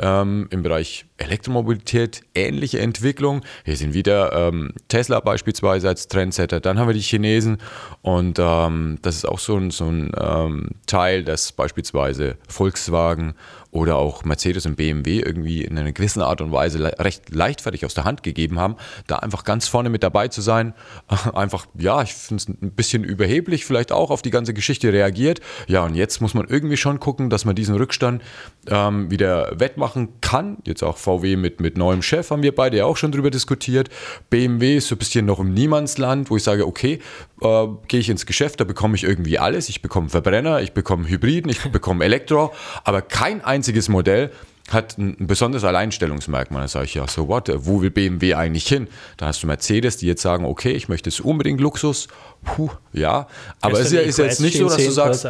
Ähm, 0.00 0.48
Im 0.50 0.62
Bereich 0.62 1.06
Elektromobilität 1.16 2.22
ähnliche 2.34 2.80
Entwicklung. 2.80 3.42
Hier 3.64 3.76
sind 3.76 3.94
wieder 3.94 4.32
ähm, 4.32 4.72
Tesla 4.88 5.20
beispielsweise 5.20 5.88
als 5.88 6.08
Trendsetter. 6.08 6.60
Dann 6.60 6.78
haben 6.78 6.88
wir 6.88 6.94
die 6.94 7.00
Chinesen 7.00 7.58
und 8.02 8.38
ähm, 8.38 8.98
das 9.02 9.16
ist 9.16 9.28
auch 9.28 9.38
so 9.38 9.56
ein, 9.56 9.70
so 9.70 9.84
ein 9.86 10.10
ähm, 10.18 10.68
Teil, 10.86 11.22
dass 11.22 11.52
beispielsweise 11.52 12.36
Volkswagen 12.48 13.34
oder 13.72 13.96
auch 13.96 14.24
Mercedes 14.24 14.66
und 14.66 14.76
BMW 14.76 15.20
irgendwie 15.20 15.62
in 15.62 15.78
einer 15.78 15.92
gewissen 15.92 16.22
Art 16.22 16.40
und 16.40 16.50
Weise 16.52 16.78
le 16.78 16.94
recht 16.98 17.34
leichtfertig 17.34 17.84
aus 17.84 17.94
der 17.94 18.04
Hand 18.04 18.22
gegeben 18.22 18.58
haben, 18.58 18.76
da 19.06 19.16
einfach 19.16 19.44
ganz 19.44 19.68
vorne 19.68 19.90
mit 19.90 20.02
dabei 20.02 20.28
zu 20.28 20.40
sein. 20.40 20.74
Einfach, 21.34 21.66
ja, 21.78 22.02
ich 22.02 22.14
finde 22.14 22.42
es 22.42 22.48
ein 22.48 22.72
bisschen 22.72 23.04
überheblich, 23.04 23.64
vielleicht 23.64 23.92
auch 23.92 24.10
auf 24.10 24.22
die 24.22 24.30
ganze 24.30 24.54
Geschichte 24.54 24.92
reagiert. 24.92 25.40
Ja, 25.68 25.84
und 25.84 25.94
jetzt 25.94 26.20
muss 26.20 26.34
man 26.34 26.46
irgendwie 26.48 26.76
schon 26.76 26.98
gucken, 26.98 27.30
dass 27.30 27.44
man 27.44 27.54
diesen 27.54 27.76
Rückstand 27.76 28.22
ähm, 28.68 29.10
wieder 29.10 29.58
wettmachen 29.58 30.20
kann. 30.20 30.58
Jetzt 30.64 30.82
auch 30.82 30.96
VW 30.96 31.36
mit, 31.36 31.60
mit 31.60 31.78
neuem 31.78 32.02
Chef 32.02 32.30
haben 32.30 32.42
wir 32.42 32.54
beide 32.54 32.78
ja 32.78 32.84
auch 32.86 32.96
schon 32.96 33.12
drüber 33.12 33.30
diskutiert. 33.30 33.88
BMW 34.30 34.76
ist 34.76 34.88
so 34.88 34.96
ein 34.96 34.98
bisschen 34.98 35.26
noch 35.26 35.38
im 35.38 35.54
Niemandsland, 35.54 36.30
wo 36.30 36.36
ich 36.36 36.42
sage, 36.42 36.66
okay, 36.66 37.00
äh, 37.40 37.66
gehe 37.86 38.00
ich 38.00 38.08
ins 38.08 38.26
Geschäft, 38.26 38.60
da 38.60 38.64
bekomme 38.64 38.96
ich 38.96 39.04
irgendwie 39.04 39.38
alles. 39.38 39.68
Ich 39.68 39.82
bekomme 39.82 40.08
Verbrenner, 40.08 40.60
ich 40.60 40.72
bekomme 40.72 41.08
Hybriden, 41.08 41.50
ich 41.50 41.60
bekomme 41.70 42.04
Elektro, 42.04 42.52
aber 42.84 43.02
kein 43.02 43.42
einziges 43.42 43.59
Modell 43.88 44.30
hat 44.70 44.98
ein 44.98 45.26
besonderes 45.26 45.64
Alleinstellungsmerkmal. 45.64 46.62
Da 46.62 46.68
sage 46.68 46.84
ich 46.84 46.94
ja, 46.94 47.06
so 47.08 47.28
what, 47.28 47.50
wo 47.66 47.82
will 47.82 47.90
BMW 47.90 48.34
eigentlich 48.34 48.66
hin? 48.66 48.88
Da 49.16 49.26
hast 49.26 49.42
du 49.42 49.46
Mercedes, 49.46 49.96
die 49.96 50.06
jetzt 50.06 50.22
sagen, 50.22 50.44
okay, 50.44 50.72
ich 50.72 50.88
möchte 50.88 51.08
es 51.08 51.20
unbedingt 51.20 51.60
Luxus. 51.60 52.08
Puh, 52.44 52.70
ja, 52.92 53.26
aber 53.60 53.80
es 53.80 53.86
ist, 53.86 53.92
ja, 53.92 54.00
ist 54.00 54.18
jetzt 54.18 54.40
nicht 54.40 54.58
so, 54.58 54.68
dass 54.68 54.76
du 54.76 54.90
sagst, 54.90 55.26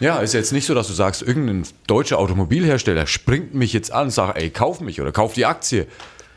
ja, 0.00 0.18
ist 0.18 0.34
jetzt 0.34 0.52
nicht 0.52 0.66
so, 0.66 0.74
dass 0.74 0.86
du 0.88 0.92
sagst, 0.92 1.22
irgendein 1.22 1.64
deutscher 1.86 2.18
Automobilhersteller 2.18 3.06
springt 3.06 3.54
mich 3.54 3.72
jetzt 3.72 3.92
an 3.92 4.04
und 4.04 4.10
sagt, 4.10 4.38
ey, 4.38 4.50
kauf 4.50 4.80
mich 4.80 5.00
oder 5.00 5.12
kauf 5.12 5.32
die 5.32 5.46
Aktie. 5.46 5.86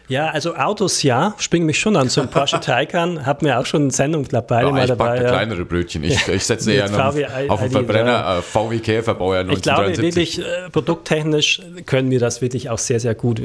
Ja, 0.07 0.29
also 0.29 0.55
Autos 0.55 1.01
ja, 1.03 1.33
springen 1.37 1.65
mich 1.65 1.79
schon 1.79 1.95
an. 1.95 2.09
So 2.09 2.21
ein 2.21 2.29
Porsche 2.29 2.59
Taycan 2.61 3.25
hat 3.25 3.41
mir 3.41 3.59
auch 3.59 3.65
schon 3.65 3.83
eine 3.83 3.91
Sendung 3.91 4.27
dabei. 4.27 4.61
Ja, 4.61 4.83
ich 4.83 4.87
dabei, 4.87 5.21
ja. 5.21 5.29
kleinere 5.29 5.65
Brötchen. 5.65 6.03
Ich, 6.03 6.27
ich 6.27 6.43
setze 6.43 6.73
ja 6.73 6.87
noch 6.87 7.15
auf 7.49 7.61
den 7.61 7.71
Verbrenner, 7.71 8.37
äh, 8.37 8.41
VW 8.41 8.79
Käfer, 8.79 9.15
Baujahr 9.15 9.41
1973. 9.41 9.59
Ich 9.59 10.35
glaube 10.35 10.47
wirklich, 10.47 10.65
äh, 10.65 10.69
produkttechnisch 10.69 11.61
können 11.85 12.11
wir 12.11 12.19
das 12.19 12.41
wirklich 12.41 12.69
auch 12.69 12.77
sehr, 12.77 12.99
sehr 12.99 13.15
gut. 13.15 13.41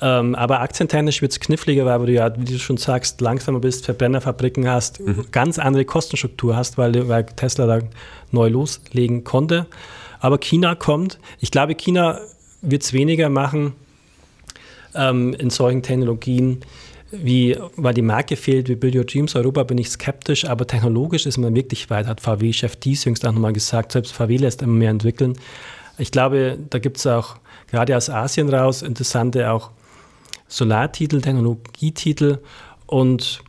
Ähm, 0.00 0.34
aber 0.34 0.60
aktientechnisch 0.60 1.22
wird 1.22 1.32
es 1.32 1.40
kniffliger, 1.40 1.86
weil 1.86 2.06
du 2.06 2.12
ja, 2.12 2.32
wie 2.36 2.44
du 2.44 2.58
schon 2.58 2.76
sagst, 2.76 3.20
langsamer 3.20 3.60
bist, 3.60 3.84
Verbrennerfabriken 3.84 4.68
hast, 4.68 5.00
mhm. 5.00 5.26
ganz 5.30 5.58
andere 5.58 5.84
Kostenstruktur 5.84 6.56
hast, 6.56 6.78
weil, 6.78 7.08
weil 7.08 7.24
Tesla 7.24 7.66
da 7.66 7.78
neu 8.30 8.48
loslegen 8.48 9.24
konnte. 9.24 9.66
Aber 10.20 10.38
China 10.38 10.74
kommt. 10.74 11.18
Ich 11.40 11.50
glaube, 11.50 11.74
China 11.74 12.20
wird 12.60 12.82
es 12.82 12.92
weniger 12.92 13.28
machen 13.28 13.74
ähm, 14.94 15.34
in 15.34 15.50
solchen 15.50 15.82
Technologien 15.82 16.60
wie, 17.12 17.56
weil 17.76 17.92
die 17.94 18.02
Marke 18.02 18.36
fehlt, 18.36 18.68
wie 18.68 18.74
Build 18.74 18.96
Your 18.96 19.04
Dreams 19.04 19.36
Europa, 19.36 19.62
bin 19.64 19.78
ich 19.78 19.90
skeptisch, 19.90 20.46
aber 20.46 20.66
technologisch 20.66 21.26
ist 21.26 21.36
man 21.36 21.54
wirklich 21.54 21.90
weit, 21.90 22.06
hat 22.06 22.20
VW-Chef 22.22 22.76
Dies 22.76 23.04
jüngst 23.04 23.26
auch 23.26 23.32
nochmal 23.32 23.52
gesagt, 23.52 23.92
selbst 23.92 24.12
VW 24.12 24.38
lässt 24.38 24.62
immer 24.62 24.72
mehr 24.72 24.90
entwickeln. 24.90 25.34
Ich 25.98 26.10
glaube, 26.10 26.58
da 26.70 26.78
gibt 26.78 26.96
es 26.96 27.06
auch 27.06 27.36
gerade 27.70 27.96
aus 27.96 28.08
Asien 28.08 28.48
raus 28.48 28.80
interessante 28.80 29.50
auch 29.50 29.70
Solartitel, 30.48 31.20
Technologietitel 31.20 32.38
und 32.86 33.42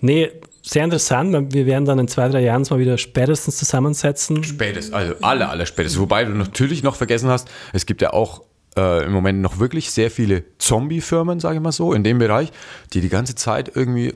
nee, 0.00 0.30
sehr 0.62 0.84
interessant. 0.84 1.52
Wir 1.52 1.66
werden 1.66 1.84
dann 1.84 1.98
in 1.98 2.08
zwei, 2.08 2.28
drei 2.28 2.42
Jahren 2.42 2.64
mal 2.70 2.78
wieder 2.78 2.98
spätestens 2.98 3.56
zusammensetzen. 3.56 4.44
Spätestens, 4.44 4.94
also 4.94 5.14
alle, 5.22 5.48
alle 5.48 5.66
spätestens. 5.66 6.00
Wobei 6.00 6.24
du 6.24 6.32
natürlich 6.32 6.82
noch 6.82 6.96
vergessen 6.96 7.28
hast, 7.28 7.48
es 7.72 7.86
gibt 7.86 8.02
ja 8.02 8.12
auch 8.12 8.42
äh, 8.80 9.04
im 9.04 9.12
Moment 9.12 9.40
noch 9.40 9.58
wirklich 9.58 9.90
sehr 9.90 10.10
viele 10.10 10.44
Zombie-Firmen, 10.58 11.40
sage 11.40 11.56
ich 11.56 11.62
mal 11.62 11.72
so, 11.72 11.92
in 11.92 12.02
dem 12.02 12.18
Bereich, 12.18 12.50
die 12.92 13.00
die 13.00 13.08
ganze 13.08 13.34
Zeit 13.34 13.70
irgendwie 13.74 14.14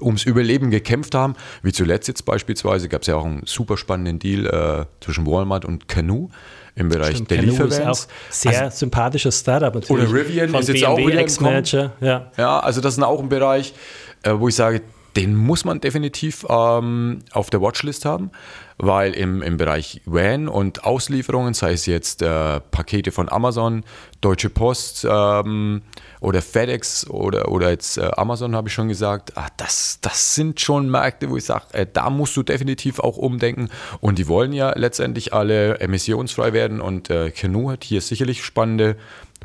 ums 0.00 0.24
Überleben 0.24 0.70
gekämpft 0.70 1.14
haben. 1.14 1.34
Wie 1.62 1.72
zuletzt 1.72 2.08
jetzt 2.08 2.24
beispielsweise 2.24 2.88
gab 2.88 3.02
es 3.02 3.06
ja 3.06 3.16
auch 3.16 3.24
einen 3.24 3.42
super 3.46 3.76
spannenden 3.76 4.18
Deal 4.18 4.46
äh, 4.46 5.04
zwischen 5.04 5.26
Walmart 5.26 5.64
und 5.64 5.88
Canoe 5.88 6.28
im 6.74 6.88
Bereich 6.88 7.16
Stimmt, 7.16 7.30
der 7.30 7.38
Canoe 7.38 7.50
Liefervans. 7.50 8.08
Sehr 8.30 8.64
also, 8.64 8.76
sympathisches 8.76 9.40
Startup 9.40 9.74
natürlich. 9.74 10.08
Oder 10.08 10.20
Rivian 10.20 10.50
Von 10.50 10.60
ist 10.60 10.68
jetzt 10.68 10.80
BMW 10.80 10.86
auch 10.86 11.08
wieder 11.08 11.20
Ex-Manager. 11.20 11.92
Ja. 12.00 12.32
ja, 12.36 12.60
also 12.60 12.80
das 12.80 12.96
ist 12.96 13.02
auch 13.02 13.20
ein 13.20 13.28
Bereich, 13.28 13.74
äh, 14.22 14.32
wo 14.34 14.48
ich 14.48 14.54
sage, 14.54 14.82
den 15.16 15.36
muss 15.36 15.64
man 15.64 15.80
definitiv 15.80 16.46
ähm, 16.48 17.20
auf 17.32 17.50
der 17.50 17.60
Watchlist 17.60 18.04
haben, 18.04 18.30
weil 18.78 19.12
im, 19.12 19.42
im 19.42 19.56
Bereich 19.56 20.00
WAN 20.06 20.48
und 20.48 20.84
Auslieferungen, 20.84 21.54
sei 21.54 21.72
es 21.72 21.86
jetzt 21.86 22.22
äh, 22.22 22.60
Pakete 22.60 23.12
von 23.12 23.28
Amazon, 23.30 23.84
Deutsche 24.20 24.48
Post 24.48 25.06
ähm, 25.08 25.82
oder 26.20 26.40
FedEx 26.40 27.08
oder, 27.08 27.50
oder 27.50 27.70
jetzt 27.70 27.98
äh, 27.98 28.10
Amazon, 28.16 28.56
habe 28.56 28.68
ich 28.68 28.74
schon 28.74 28.88
gesagt, 28.88 29.36
ah, 29.36 29.48
das, 29.56 29.98
das 30.00 30.34
sind 30.34 30.60
schon 30.60 30.90
Märkte, 30.90 31.28
wo 31.28 31.36
ich 31.36 31.44
sage, 31.44 31.66
äh, 31.72 31.86
da 31.90 32.08
musst 32.08 32.36
du 32.36 32.42
definitiv 32.42 32.98
auch 32.98 33.18
umdenken. 33.18 33.68
Und 34.00 34.18
die 34.18 34.28
wollen 34.28 34.52
ja 34.52 34.72
letztendlich 34.76 35.34
alle 35.34 35.78
emissionsfrei 35.80 36.52
werden 36.52 36.80
und 36.80 37.10
äh, 37.10 37.30
Canoe 37.30 37.72
hat 37.72 37.84
hier 37.84 38.00
sicherlich 38.00 38.42
spannende 38.42 38.96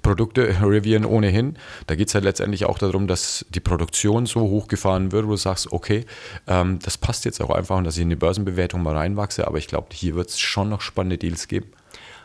Produkte, 0.07 0.55
Rivian 0.61 1.03
ohnehin. 1.03 1.57
Da 1.85 1.95
geht 1.95 2.07
es 2.07 2.15
halt 2.15 2.23
letztendlich 2.23 2.63
auch 2.65 2.77
darum, 2.77 3.07
dass 3.07 3.45
die 3.49 3.59
Produktion 3.59 4.25
so 4.25 4.39
hochgefahren 4.39 5.11
wird, 5.11 5.25
wo 5.25 5.31
du 5.31 5.35
sagst, 5.35 5.73
okay, 5.73 6.05
ähm, 6.47 6.79
das 6.81 6.97
passt 6.97 7.25
jetzt 7.25 7.41
auch 7.41 7.49
einfach 7.49 7.75
und 7.75 7.83
dass 7.83 7.97
ich 7.97 8.03
in 8.03 8.09
die 8.09 8.15
Börsenbewertung 8.15 8.81
mal 8.81 8.95
reinwachse. 8.95 9.45
Aber 9.45 9.57
ich 9.57 9.67
glaube, 9.67 9.87
hier 9.91 10.15
wird 10.15 10.29
es 10.29 10.39
schon 10.39 10.69
noch 10.69 10.79
spannende 10.79 11.17
Deals 11.17 11.49
geben. 11.49 11.67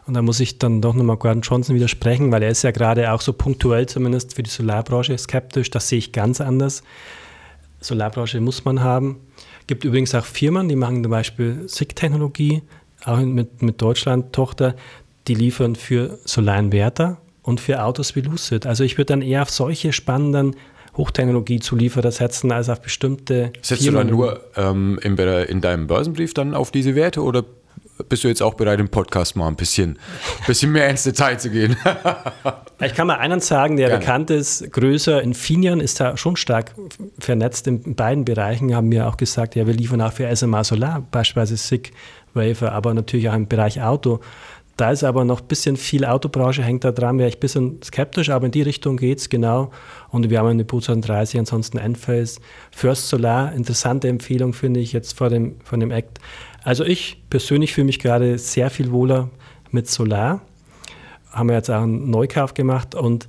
Und 0.06 0.14
da 0.14 0.22
muss 0.22 0.38
ich 0.38 0.58
dann 0.58 0.80
doch 0.80 0.94
nochmal 0.94 1.16
Gordon 1.16 1.42
Johnson 1.42 1.74
widersprechen, 1.74 2.30
weil 2.30 2.44
er 2.44 2.50
ist 2.50 2.62
ja 2.62 2.70
gerade 2.70 3.12
auch 3.12 3.20
so 3.20 3.32
punktuell 3.32 3.86
zumindest 3.86 4.36
für 4.36 4.44
die 4.44 4.50
Solarbranche 4.50 5.18
skeptisch. 5.18 5.68
Das 5.70 5.88
sehe 5.88 5.98
ich 5.98 6.12
ganz 6.12 6.40
anders. 6.40 6.84
Solarbranche 7.80 8.40
muss 8.40 8.64
man 8.64 8.80
haben. 8.80 9.26
Gibt 9.66 9.82
übrigens 9.82 10.14
auch 10.14 10.24
Firmen, 10.24 10.68
die 10.68 10.76
machen 10.76 11.02
zum 11.02 11.10
Beispiel 11.10 11.64
SIG-Technologie, 11.66 12.62
auch 13.04 13.18
mit, 13.18 13.60
mit 13.60 13.82
Deutschland-Tochter, 13.82 14.76
die 15.26 15.34
liefern 15.34 15.74
für 15.74 16.20
Solarinverter 16.24 17.18
und 17.42 17.60
für 17.60 17.82
Autos 17.82 18.14
wie 18.16 18.20
Lucid. 18.20 18.66
Also 18.66 18.84
ich 18.84 18.98
würde 18.98 19.06
dann 19.06 19.22
eher 19.22 19.42
auf 19.42 19.50
solche 19.50 19.92
spannenden 19.92 20.56
Hochtechnologie-Zulieferer 20.96 22.10
setzen, 22.10 22.52
als 22.52 22.68
auf 22.68 22.80
bestimmte 22.80 23.52
Setzt 23.62 23.82
Firmen. 23.82 24.08
du 24.08 24.16
dann 24.16 24.16
nur 24.16 24.40
ähm, 24.56 24.98
in, 25.02 25.16
in, 25.16 25.60
deinem 25.60 25.86
Börsenbrief 25.86 26.34
dann 26.34 26.54
auf 26.54 26.70
diese 26.70 26.94
Werte 26.94 27.22
oder 27.22 27.44
bist 28.08 28.24
du 28.24 28.28
jetzt 28.28 28.42
auch 28.42 28.54
bereit, 28.54 28.80
im 28.80 28.88
Podcast 28.88 29.36
mal 29.36 29.48
ein 29.48 29.56
bisschen, 29.56 29.98
bisschen 30.46 30.72
mehr 30.72 30.88
ins 30.88 31.04
Detail 31.04 31.38
zu 31.38 31.50
gehen? 31.50 31.76
ich 32.80 32.94
kann 32.94 33.06
mal 33.06 33.16
einen 33.16 33.40
sagen, 33.40 33.76
der 33.76 33.88
Gerne. 33.88 34.00
bekannt 34.00 34.30
ist, 34.30 34.70
größer. 34.70 35.22
Infineon 35.22 35.80
ist 35.80 36.00
da 36.00 36.16
schon 36.16 36.36
stark 36.36 36.74
vernetzt 37.18 37.66
in 37.66 37.94
beiden 37.94 38.24
Bereichen, 38.24 38.74
haben 38.74 38.88
mir 38.88 39.08
auch 39.08 39.16
gesagt, 39.16 39.54
ja, 39.54 39.66
wir 39.66 39.74
liefern 39.74 40.00
auch 40.02 40.12
für 40.12 40.34
SMA 40.34 40.64
Solar, 40.64 41.06
beispielsweise 41.10 41.56
SIG 41.56 41.92
Wafer, 42.34 42.72
aber 42.72 42.94
natürlich 42.94 43.28
auch 43.28 43.34
im 43.34 43.46
Bereich 43.46 43.82
Auto. 43.82 44.20
Da 44.82 44.90
ist 44.90 45.04
aber 45.04 45.24
noch 45.24 45.42
ein 45.42 45.46
bisschen 45.46 45.76
viel 45.76 46.04
Autobranche, 46.04 46.64
hängt 46.64 46.82
da 46.82 46.90
dran, 46.90 47.16
wäre 47.16 47.28
ich 47.28 47.36
ein 47.36 47.38
bisschen 47.40 47.80
skeptisch, 47.84 48.30
aber 48.30 48.46
in 48.46 48.50
die 48.50 48.62
Richtung 48.62 48.96
geht 48.96 49.18
es 49.18 49.28
genau. 49.28 49.70
Und 50.08 50.28
wir 50.28 50.40
haben 50.40 50.48
eine 50.48 50.64
Boot 50.64 50.88
30, 50.88 51.38
ansonsten 51.38 51.78
Enphase. 51.78 52.40
First 52.72 53.08
Solar, 53.08 53.52
interessante 53.52 54.08
Empfehlung 54.08 54.54
finde 54.54 54.80
ich 54.80 54.92
jetzt 54.92 55.16
vor 55.16 55.30
dem, 55.30 55.54
von 55.62 55.78
dem 55.78 55.92
Act. 55.92 56.18
Also 56.64 56.84
ich 56.84 57.22
persönlich 57.30 57.74
fühle 57.74 57.84
mich 57.84 58.00
gerade 58.00 58.38
sehr 58.38 58.70
viel 58.70 58.90
wohler 58.90 59.30
mit 59.70 59.88
Solar. 59.88 60.40
Haben 61.30 61.50
wir 61.50 61.54
jetzt 61.54 61.70
auch 61.70 61.82
einen 61.82 62.10
Neukauf 62.10 62.52
gemacht 62.54 62.96
und 62.96 63.28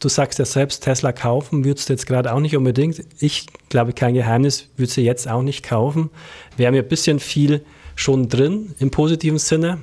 du 0.00 0.08
sagst 0.08 0.38
ja 0.38 0.46
selbst, 0.46 0.84
Tesla 0.84 1.12
kaufen 1.12 1.66
würdest 1.66 1.90
du 1.90 1.92
jetzt 1.92 2.06
gerade 2.06 2.32
auch 2.32 2.40
nicht 2.40 2.56
unbedingt. 2.56 3.04
Ich 3.20 3.44
glaube, 3.68 3.92
kein 3.92 4.14
Geheimnis, 4.14 4.70
würde 4.78 4.90
sie 4.90 5.02
jetzt 5.02 5.28
auch 5.28 5.42
nicht 5.42 5.66
kaufen. 5.66 6.08
Wir 6.56 6.66
haben 6.66 6.74
ja 6.74 6.80
ein 6.80 6.88
bisschen 6.88 7.20
viel 7.20 7.60
schon 7.94 8.30
drin 8.30 8.74
im 8.78 8.90
positiven 8.90 9.38
Sinne 9.38 9.82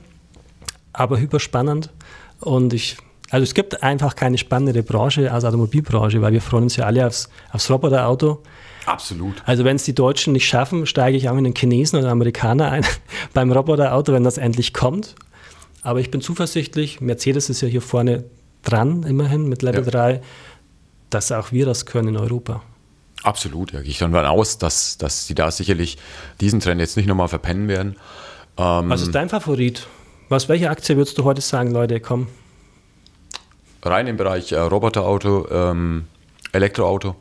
aber 0.96 1.20
hyperspannend. 1.20 1.90
Und 2.40 2.74
ich, 2.74 2.98
also 3.30 3.44
es 3.44 3.54
gibt 3.54 3.84
einfach 3.84 4.16
keine 4.16 4.38
spannendere 4.38 4.84
Branche 4.84 5.32
als 5.32 5.46
Automobilbranche, 5.46 6.22
weil 6.22 6.34
wir 6.34 6.42
freuen 6.42 6.64
uns 6.64 6.76
ja 6.76 6.86
alle 6.86 7.06
aufs, 7.06 7.30
aufs 7.52 7.70
Roboterauto. 7.70 8.42
Absolut. 8.86 9.42
Also 9.46 9.66
wenn 9.66 9.78
es 9.78 9.84
die 9.84 9.96
Deutschen 9.96 10.34
nicht 10.34 10.48
schaffen, 10.48 10.86
steige 10.86 11.18
ich 11.18 11.30
auch 11.30 11.38
in 11.38 11.44
den 11.44 11.56
Chinesen 11.56 12.00
oder 12.00 12.10
Amerikaner 12.10 12.72
ein 12.72 12.86
beim 13.34 13.52
Roboterauto, 13.52 14.14
wenn 14.14 14.24
das 14.24 14.38
endlich 14.38 14.74
kommt. 14.74 15.16
Aber 15.82 16.00
ich 16.00 16.12
bin 16.12 16.22
zuversichtlich, 16.22 17.02
Mercedes 17.02 17.50
ist 17.50 17.62
ja 17.62 17.68
hier 17.68 17.82
vorne 17.82 18.24
dran, 18.64 19.04
immerhin 19.04 19.48
mit 19.48 19.62
Level 19.62 19.84
ja. 19.86 19.92
3, 19.92 20.22
dass 21.10 21.32
auch 21.32 21.52
wir 21.52 21.66
das 21.66 21.86
können 21.86 22.10
in 22.10 22.18
Europa. 22.18 22.64
Absolut, 23.24 23.72
ja. 23.72 23.82
Gehe 23.82 23.90
ich 23.90 23.98
dann 23.98 24.14
aus, 24.14 24.58
dass, 24.58 24.98
dass 24.98 25.28
sie 25.28 25.36
da 25.36 25.50
sicherlich 25.50 25.98
diesen 26.42 26.60
Trend 26.60 26.80
jetzt 26.80 26.98
nicht 26.98 27.08
nochmal 27.08 27.28
verpennen 27.28 27.68
werden. 27.68 27.96
Ähm, 28.58 28.90
Was 28.90 29.02
ist 29.02 29.14
dein 29.14 29.30
Favorit? 29.30 29.88
Was, 30.28 30.50
welche 30.50 30.72
Aktie 30.72 30.98
würdest 30.98 31.18
du 31.20 31.24
heute 31.24 31.42
sagen, 31.42 31.72
Leute, 31.72 32.00
komm? 32.00 32.28
Rein 33.84 34.08
im 34.08 34.18
Bereich 34.18 34.52
äh, 34.52 34.60
Roboterauto, 34.60 35.48
ähm, 35.52 36.08
Elektroauto. 36.52 37.16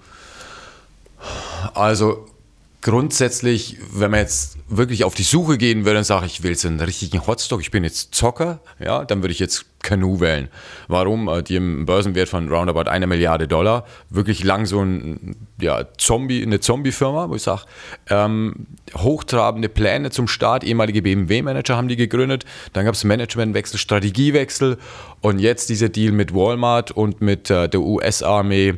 Also 1.75 2.27
grundsätzlich, 2.85 3.79
wenn 3.95 4.11
man 4.11 4.21
jetzt 4.21 4.59
wirklich 4.69 5.05
auf 5.05 5.15
die 5.15 5.23
Suche 5.23 5.57
gehen 5.57 5.87
würde 5.87 5.99
und 5.99 6.05
sagt, 6.05 6.27
ich 6.27 6.43
will 6.43 6.51
jetzt 6.51 6.67
einen 6.67 6.79
richtigen 6.81 7.27
Hotstock, 7.27 7.63
ich 7.63 7.71
bin 7.71 7.83
jetzt 7.83 8.15
Zocker, 8.15 8.61
ja, 8.79 9.07
dann 9.07 9.23
würde 9.23 9.33
ich 9.33 9.39
jetzt 9.39 9.65
Canoe 9.83 10.21
wählen. 10.21 10.49
Warum? 10.87 11.29
Äh, 11.29 11.43
die 11.43 11.57
im 11.57 11.87
Börsenwert 11.87 12.29
von 12.29 12.47
roundabout 12.51 12.91
einer 12.91 13.07
Milliarde 13.07 13.49
Dollar, 13.49 13.87
wirklich 14.11 14.45
lang 14.45 14.67
so 14.67 14.83
ein, 14.83 15.35
ja, 15.59 15.87
Zombie, 15.97 16.43
eine 16.43 16.61
Zombie-Firma, 16.61 17.31
wo 17.31 17.37
ich 17.37 17.43
sage, 17.43 17.63
ähm, 18.11 18.67
hochtrabende 18.95 19.71
Pläne 19.71 20.11
zum 20.11 20.29
Start, 20.29 20.63
ehemalige 20.63 21.01
BMW-Manager 21.01 21.79
haben 21.79 21.89
die 21.89 21.97
gegründet, 21.97 22.45
dann 22.75 22.85
gab 22.85 22.95
es 22.95 23.05
Managementwechsel, 23.05 23.79
Strategiewechsel. 23.79 24.77
Und 25.23 25.39
jetzt 25.39 25.71
dieser 25.71 25.89
Deal 25.89 26.13
mit 26.13 26.35
Walmart 26.35 26.91
und 26.91 27.23
mit 27.23 27.49
äh, 27.49 27.67
der 27.67 27.81
US-Armee 27.81 28.75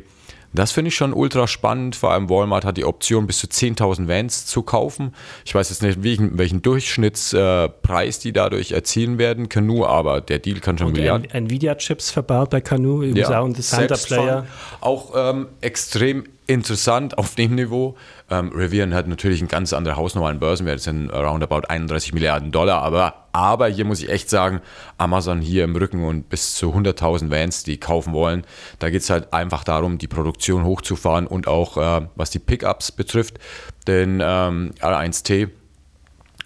das 0.53 0.71
finde 0.71 0.89
ich 0.89 0.95
schon 0.95 1.13
ultra 1.13 1.47
spannend. 1.47 1.95
Vor 1.95 2.11
allem 2.11 2.29
Walmart 2.29 2.65
hat 2.65 2.77
die 2.77 2.85
Option, 2.85 3.27
bis 3.27 3.39
zu 3.39 3.47
10.000 3.47 4.07
Vans 4.07 4.45
zu 4.45 4.63
kaufen. 4.63 5.13
Ich 5.45 5.53
weiß 5.53 5.69
jetzt 5.69 5.81
nicht, 5.81 6.03
welchen, 6.03 6.37
welchen 6.37 6.61
Durchschnittspreis 6.61 8.19
die 8.19 8.33
dadurch 8.33 8.71
erzielen 8.71 9.17
werden. 9.17 9.49
Canoe, 9.49 9.87
aber 9.87 10.21
der 10.21 10.39
Deal 10.39 10.59
kann 10.59 10.77
schon 10.77 10.87
Und 10.87 10.93
Milliarden. 10.93 11.29
Nvidia-Chips 11.29 12.11
verbaut 12.11 12.49
bei 12.49 12.61
Canoe, 12.61 13.05
übrigens 13.07 13.29
ja, 13.29 13.39
auch 13.39 13.45
ein 13.45 13.49
interessanter 13.49 13.97
Player. 13.97 14.45
Auch 14.81 15.13
ähm, 15.15 15.47
extrem 15.61 16.23
interessant 16.47 17.17
auf 17.17 17.35
dem 17.35 17.55
Niveau. 17.55 17.97
Ähm, 18.29 18.51
Rivian 18.53 18.93
hat 18.93 19.07
natürlich 19.07 19.41
ein 19.41 19.49
ganz 19.49 19.73
andere 19.73 19.97
Hausnummer 19.97 20.29
an 20.29 20.39
Börsenwert, 20.39 20.77
das 20.77 20.85
sind 20.85 21.09
roundabout 21.09 21.67
31 21.67 22.13
Milliarden 22.13 22.51
Dollar, 22.51 22.81
aber, 22.81 23.27
aber 23.33 23.67
hier 23.67 23.85
muss 23.85 24.01
ich 24.01 24.09
echt 24.09 24.29
sagen, 24.29 24.61
Amazon 24.97 25.41
hier 25.41 25.65
im 25.65 25.75
Rücken 25.75 26.03
und 26.05 26.29
bis 26.29 26.55
zu 26.55 26.73
100.000 26.73 27.29
Vans, 27.29 27.63
die 27.63 27.77
kaufen 27.77 28.13
wollen, 28.13 28.45
da 28.79 28.89
geht 28.89 29.01
es 29.01 29.09
halt 29.09 29.33
einfach 29.33 29.65
darum, 29.65 29.97
die 29.97 30.07
Produktion 30.07 30.63
hochzufahren 30.63 31.27
und 31.27 31.47
auch 31.47 31.77
äh, 31.77 32.07
was 32.15 32.31
die 32.31 32.39
Pickups 32.39 32.93
betrifft, 32.93 33.39
den 33.85 34.21
ähm, 34.23 34.71
R1T, 34.79 35.49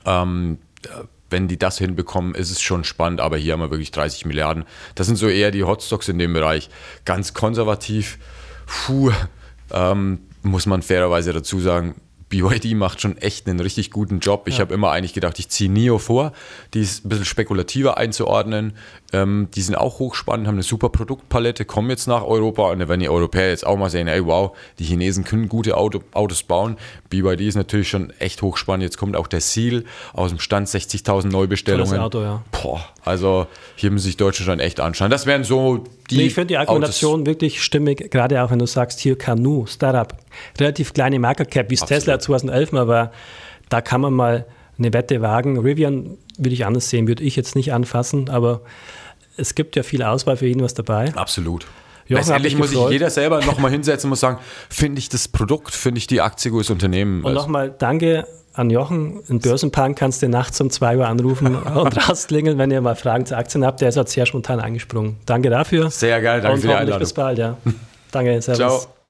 ähm, 0.06 0.58
wenn 1.30 1.48
die 1.48 1.58
das 1.58 1.78
hinbekommen, 1.78 2.36
ist 2.36 2.52
es 2.52 2.60
schon 2.62 2.84
spannend, 2.84 3.22
aber 3.22 3.38
hier 3.38 3.54
haben 3.54 3.62
wir 3.62 3.72
wirklich 3.72 3.92
30 3.92 4.26
Milliarden. 4.26 4.66
Das 4.96 5.08
sind 5.08 5.16
so 5.16 5.28
eher 5.28 5.52
die 5.52 5.64
Hotstocks 5.64 6.10
in 6.10 6.20
dem 6.20 6.34
Bereich. 6.34 6.70
Ganz 7.06 7.34
konservativ, 7.34 8.18
puh, 8.66 9.12
ähm, 9.74 10.20
muss 10.44 10.66
man 10.66 10.82
fairerweise 10.82 11.34
dazu 11.34 11.60
sagen, 11.60 11.96
BYD 12.32 12.76
macht 12.76 13.02
schon 13.02 13.18
echt 13.18 13.48
einen 13.48 13.60
richtig 13.60 13.92
guten 13.92 14.20
Job. 14.20 14.48
Ich 14.48 14.56
ja. 14.56 14.62
habe 14.62 14.74
immer 14.74 14.90
eigentlich 14.92 15.14
gedacht, 15.14 15.38
ich 15.38 15.50
ziehe 15.50 15.70
NIO 15.70 16.00
vor. 16.00 16.32
Die 16.74 16.80
ist 16.80 17.06
ein 17.06 17.10
bisschen 17.10 17.26
spekulativer 17.26 17.98
einzuordnen. 17.98 18.74
Ähm, 19.12 19.50
die 19.54 19.62
sind 19.62 19.76
auch 19.76 20.00
hochspannend, 20.00 20.48
haben 20.48 20.56
eine 20.56 20.64
super 20.64 20.88
Produktpalette, 20.88 21.66
kommen 21.66 21.90
jetzt 21.90 22.08
nach 22.08 22.24
Europa 22.24 22.72
und 22.72 22.80
werden 22.80 23.02
die 23.02 23.10
Europäer 23.10 23.50
jetzt 23.50 23.68
auch 23.68 23.76
mal 23.76 23.90
sehen, 23.90 24.08
ey 24.08 24.26
wow, 24.26 24.56
die 24.80 24.86
Chinesen 24.86 25.26
können 25.26 25.50
gute 25.50 25.76
Auto, 25.76 26.02
Autos 26.14 26.44
bauen. 26.44 26.78
BYD 27.10 27.42
ist 27.42 27.56
natürlich 27.56 27.90
schon 27.90 28.12
echt 28.20 28.42
hochspannend. 28.42 28.84
Jetzt 28.84 28.98
kommt 28.98 29.18
auch 29.18 29.28
der 29.28 29.42
Seal 29.42 29.84
aus 30.14 30.30
dem 30.30 30.40
Stand, 30.40 30.70
60.000 30.70 31.28
Neubestellungen. 31.28 32.00
Auto, 32.00 32.22
ja. 32.22 32.44
Boah, 32.52 32.82
also 33.04 33.48
hier 33.76 33.92
müssen 33.92 34.06
sich 34.06 34.16
Deutsche 34.16 34.44
schon 34.44 34.62
echt 34.62 34.80
anschauen. 34.80 35.12
Das 35.12 35.26
wären 35.26 35.44
so 35.44 35.84
die 36.12 36.18
nee, 36.18 36.28
ich 36.28 36.34
finde 36.34 36.48
die 36.48 36.58
Argumentation 36.58 37.22
Autos 37.22 37.26
wirklich 37.26 37.64
stimmig, 37.64 38.12
gerade 38.12 38.44
auch 38.44 38.52
wenn 38.52 38.60
du 38.60 38.68
sagst, 38.68 39.00
hier 39.00 39.18
Canoe, 39.18 39.66
Startup, 39.68 40.16
relativ 40.60 40.94
kleine 40.94 41.20
Market 41.20 41.50
Cap, 41.50 41.70
wie 41.70 41.76
es 41.76 41.82
Tesla 41.82 42.20
2011 42.20 42.72
mal 42.72 42.88
war, 42.88 43.12
da 43.70 43.82
kann 43.82 44.02
man 44.02 44.14
mal 44.14 44.46
eine 44.78 44.94
Wette 44.94 45.22
wagen. 45.22 45.58
Rivian 45.60 46.18
würde 46.38 46.54
ich 46.54 46.66
anders 46.66 46.90
sehen, 46.90 47.08
würde 47.08 47.24
ich 47.24 47.36
jetzt 47.36 47.56
nicht 47.56 47.74
anfassen, 47.74 48.30
aber 48.30 48.62
es 49.38 49.56
gibt 49.56 49.76
ja 49.76 49.84
viel 49.84 50.04
Auswahl 50.04 50.38
für 50.38 50.48
ihn 50.48 50.62
was 50.62 50.74
dabei. 50.74 51.14
Absolut. 51.16 51.66
Jochen 52.08 52.20
Letztendlich 52.20 52.58
muss 52.58 52.72
sich 52.72 52.90
jeder 52.90 53.10
selber 53.10 53.46
nochmal 53.46 53.72
hinsetzen 53.72 54.08
und 54.08 54.12
muss 54.12 54.20
sagen, 54.20 54.40
finde 54.70 55.00
ich 55.00 55.08
das 55.08 55.28
Produkt, 55.28 55.74
finde 55.74 56.00
ich 56.00 56.08
die 56.08 56.20
Aktie 56.20 56.52
gutes 56.52 56.70
Unternehmen. 56.70 57.24
Und 57.24 57.34
nochmal 57.34 57.74
danke 57.78 58.28
an 58.54 58.70
Jochen. 58.70 59.22
In 59.28 59.40
Börsenpunk 59.40 59.98
kannst 59.98 60.22
du 60.22 60.30
nachts 60.30 60.60
um 60.62 60.70
2 60.70 60.98
Uhr 60.98 61.08
anrufen 61.08 61.56
und 61.76 62.10
rausklingeln, 62.10 62.58
wenn 62.58 62.72
ihr 62.72 62.82
mal 62.82 62.96
Fragen 62.96 63.26
zu 63.26 63.38
Aktien 63.38 63.66
habt. 63.66 63.82
Der 63.82 63.90
ist 63.90 63.98
halt 63.98 64.10
sehr 64.10 64.26
spontan 64.26 64.60
angesprungen. 64.60 65.18
Danke 65.26 65.50
dafür. 65.50 65.90
Sehr 65.90 66.22
geil, 66.22 66.42
danke 66.42 66.56
und 66.56 66.62
für 66.62 66.68
die 66.68 66.74
Einladung. 66.74 67.00
bis 67.00 67.14
bald, 67.14 67.38
ja. 67.38 67.58
Danke, 68.12 68.42
servus. 68.42 68.58
Ciao. 68.58 69.01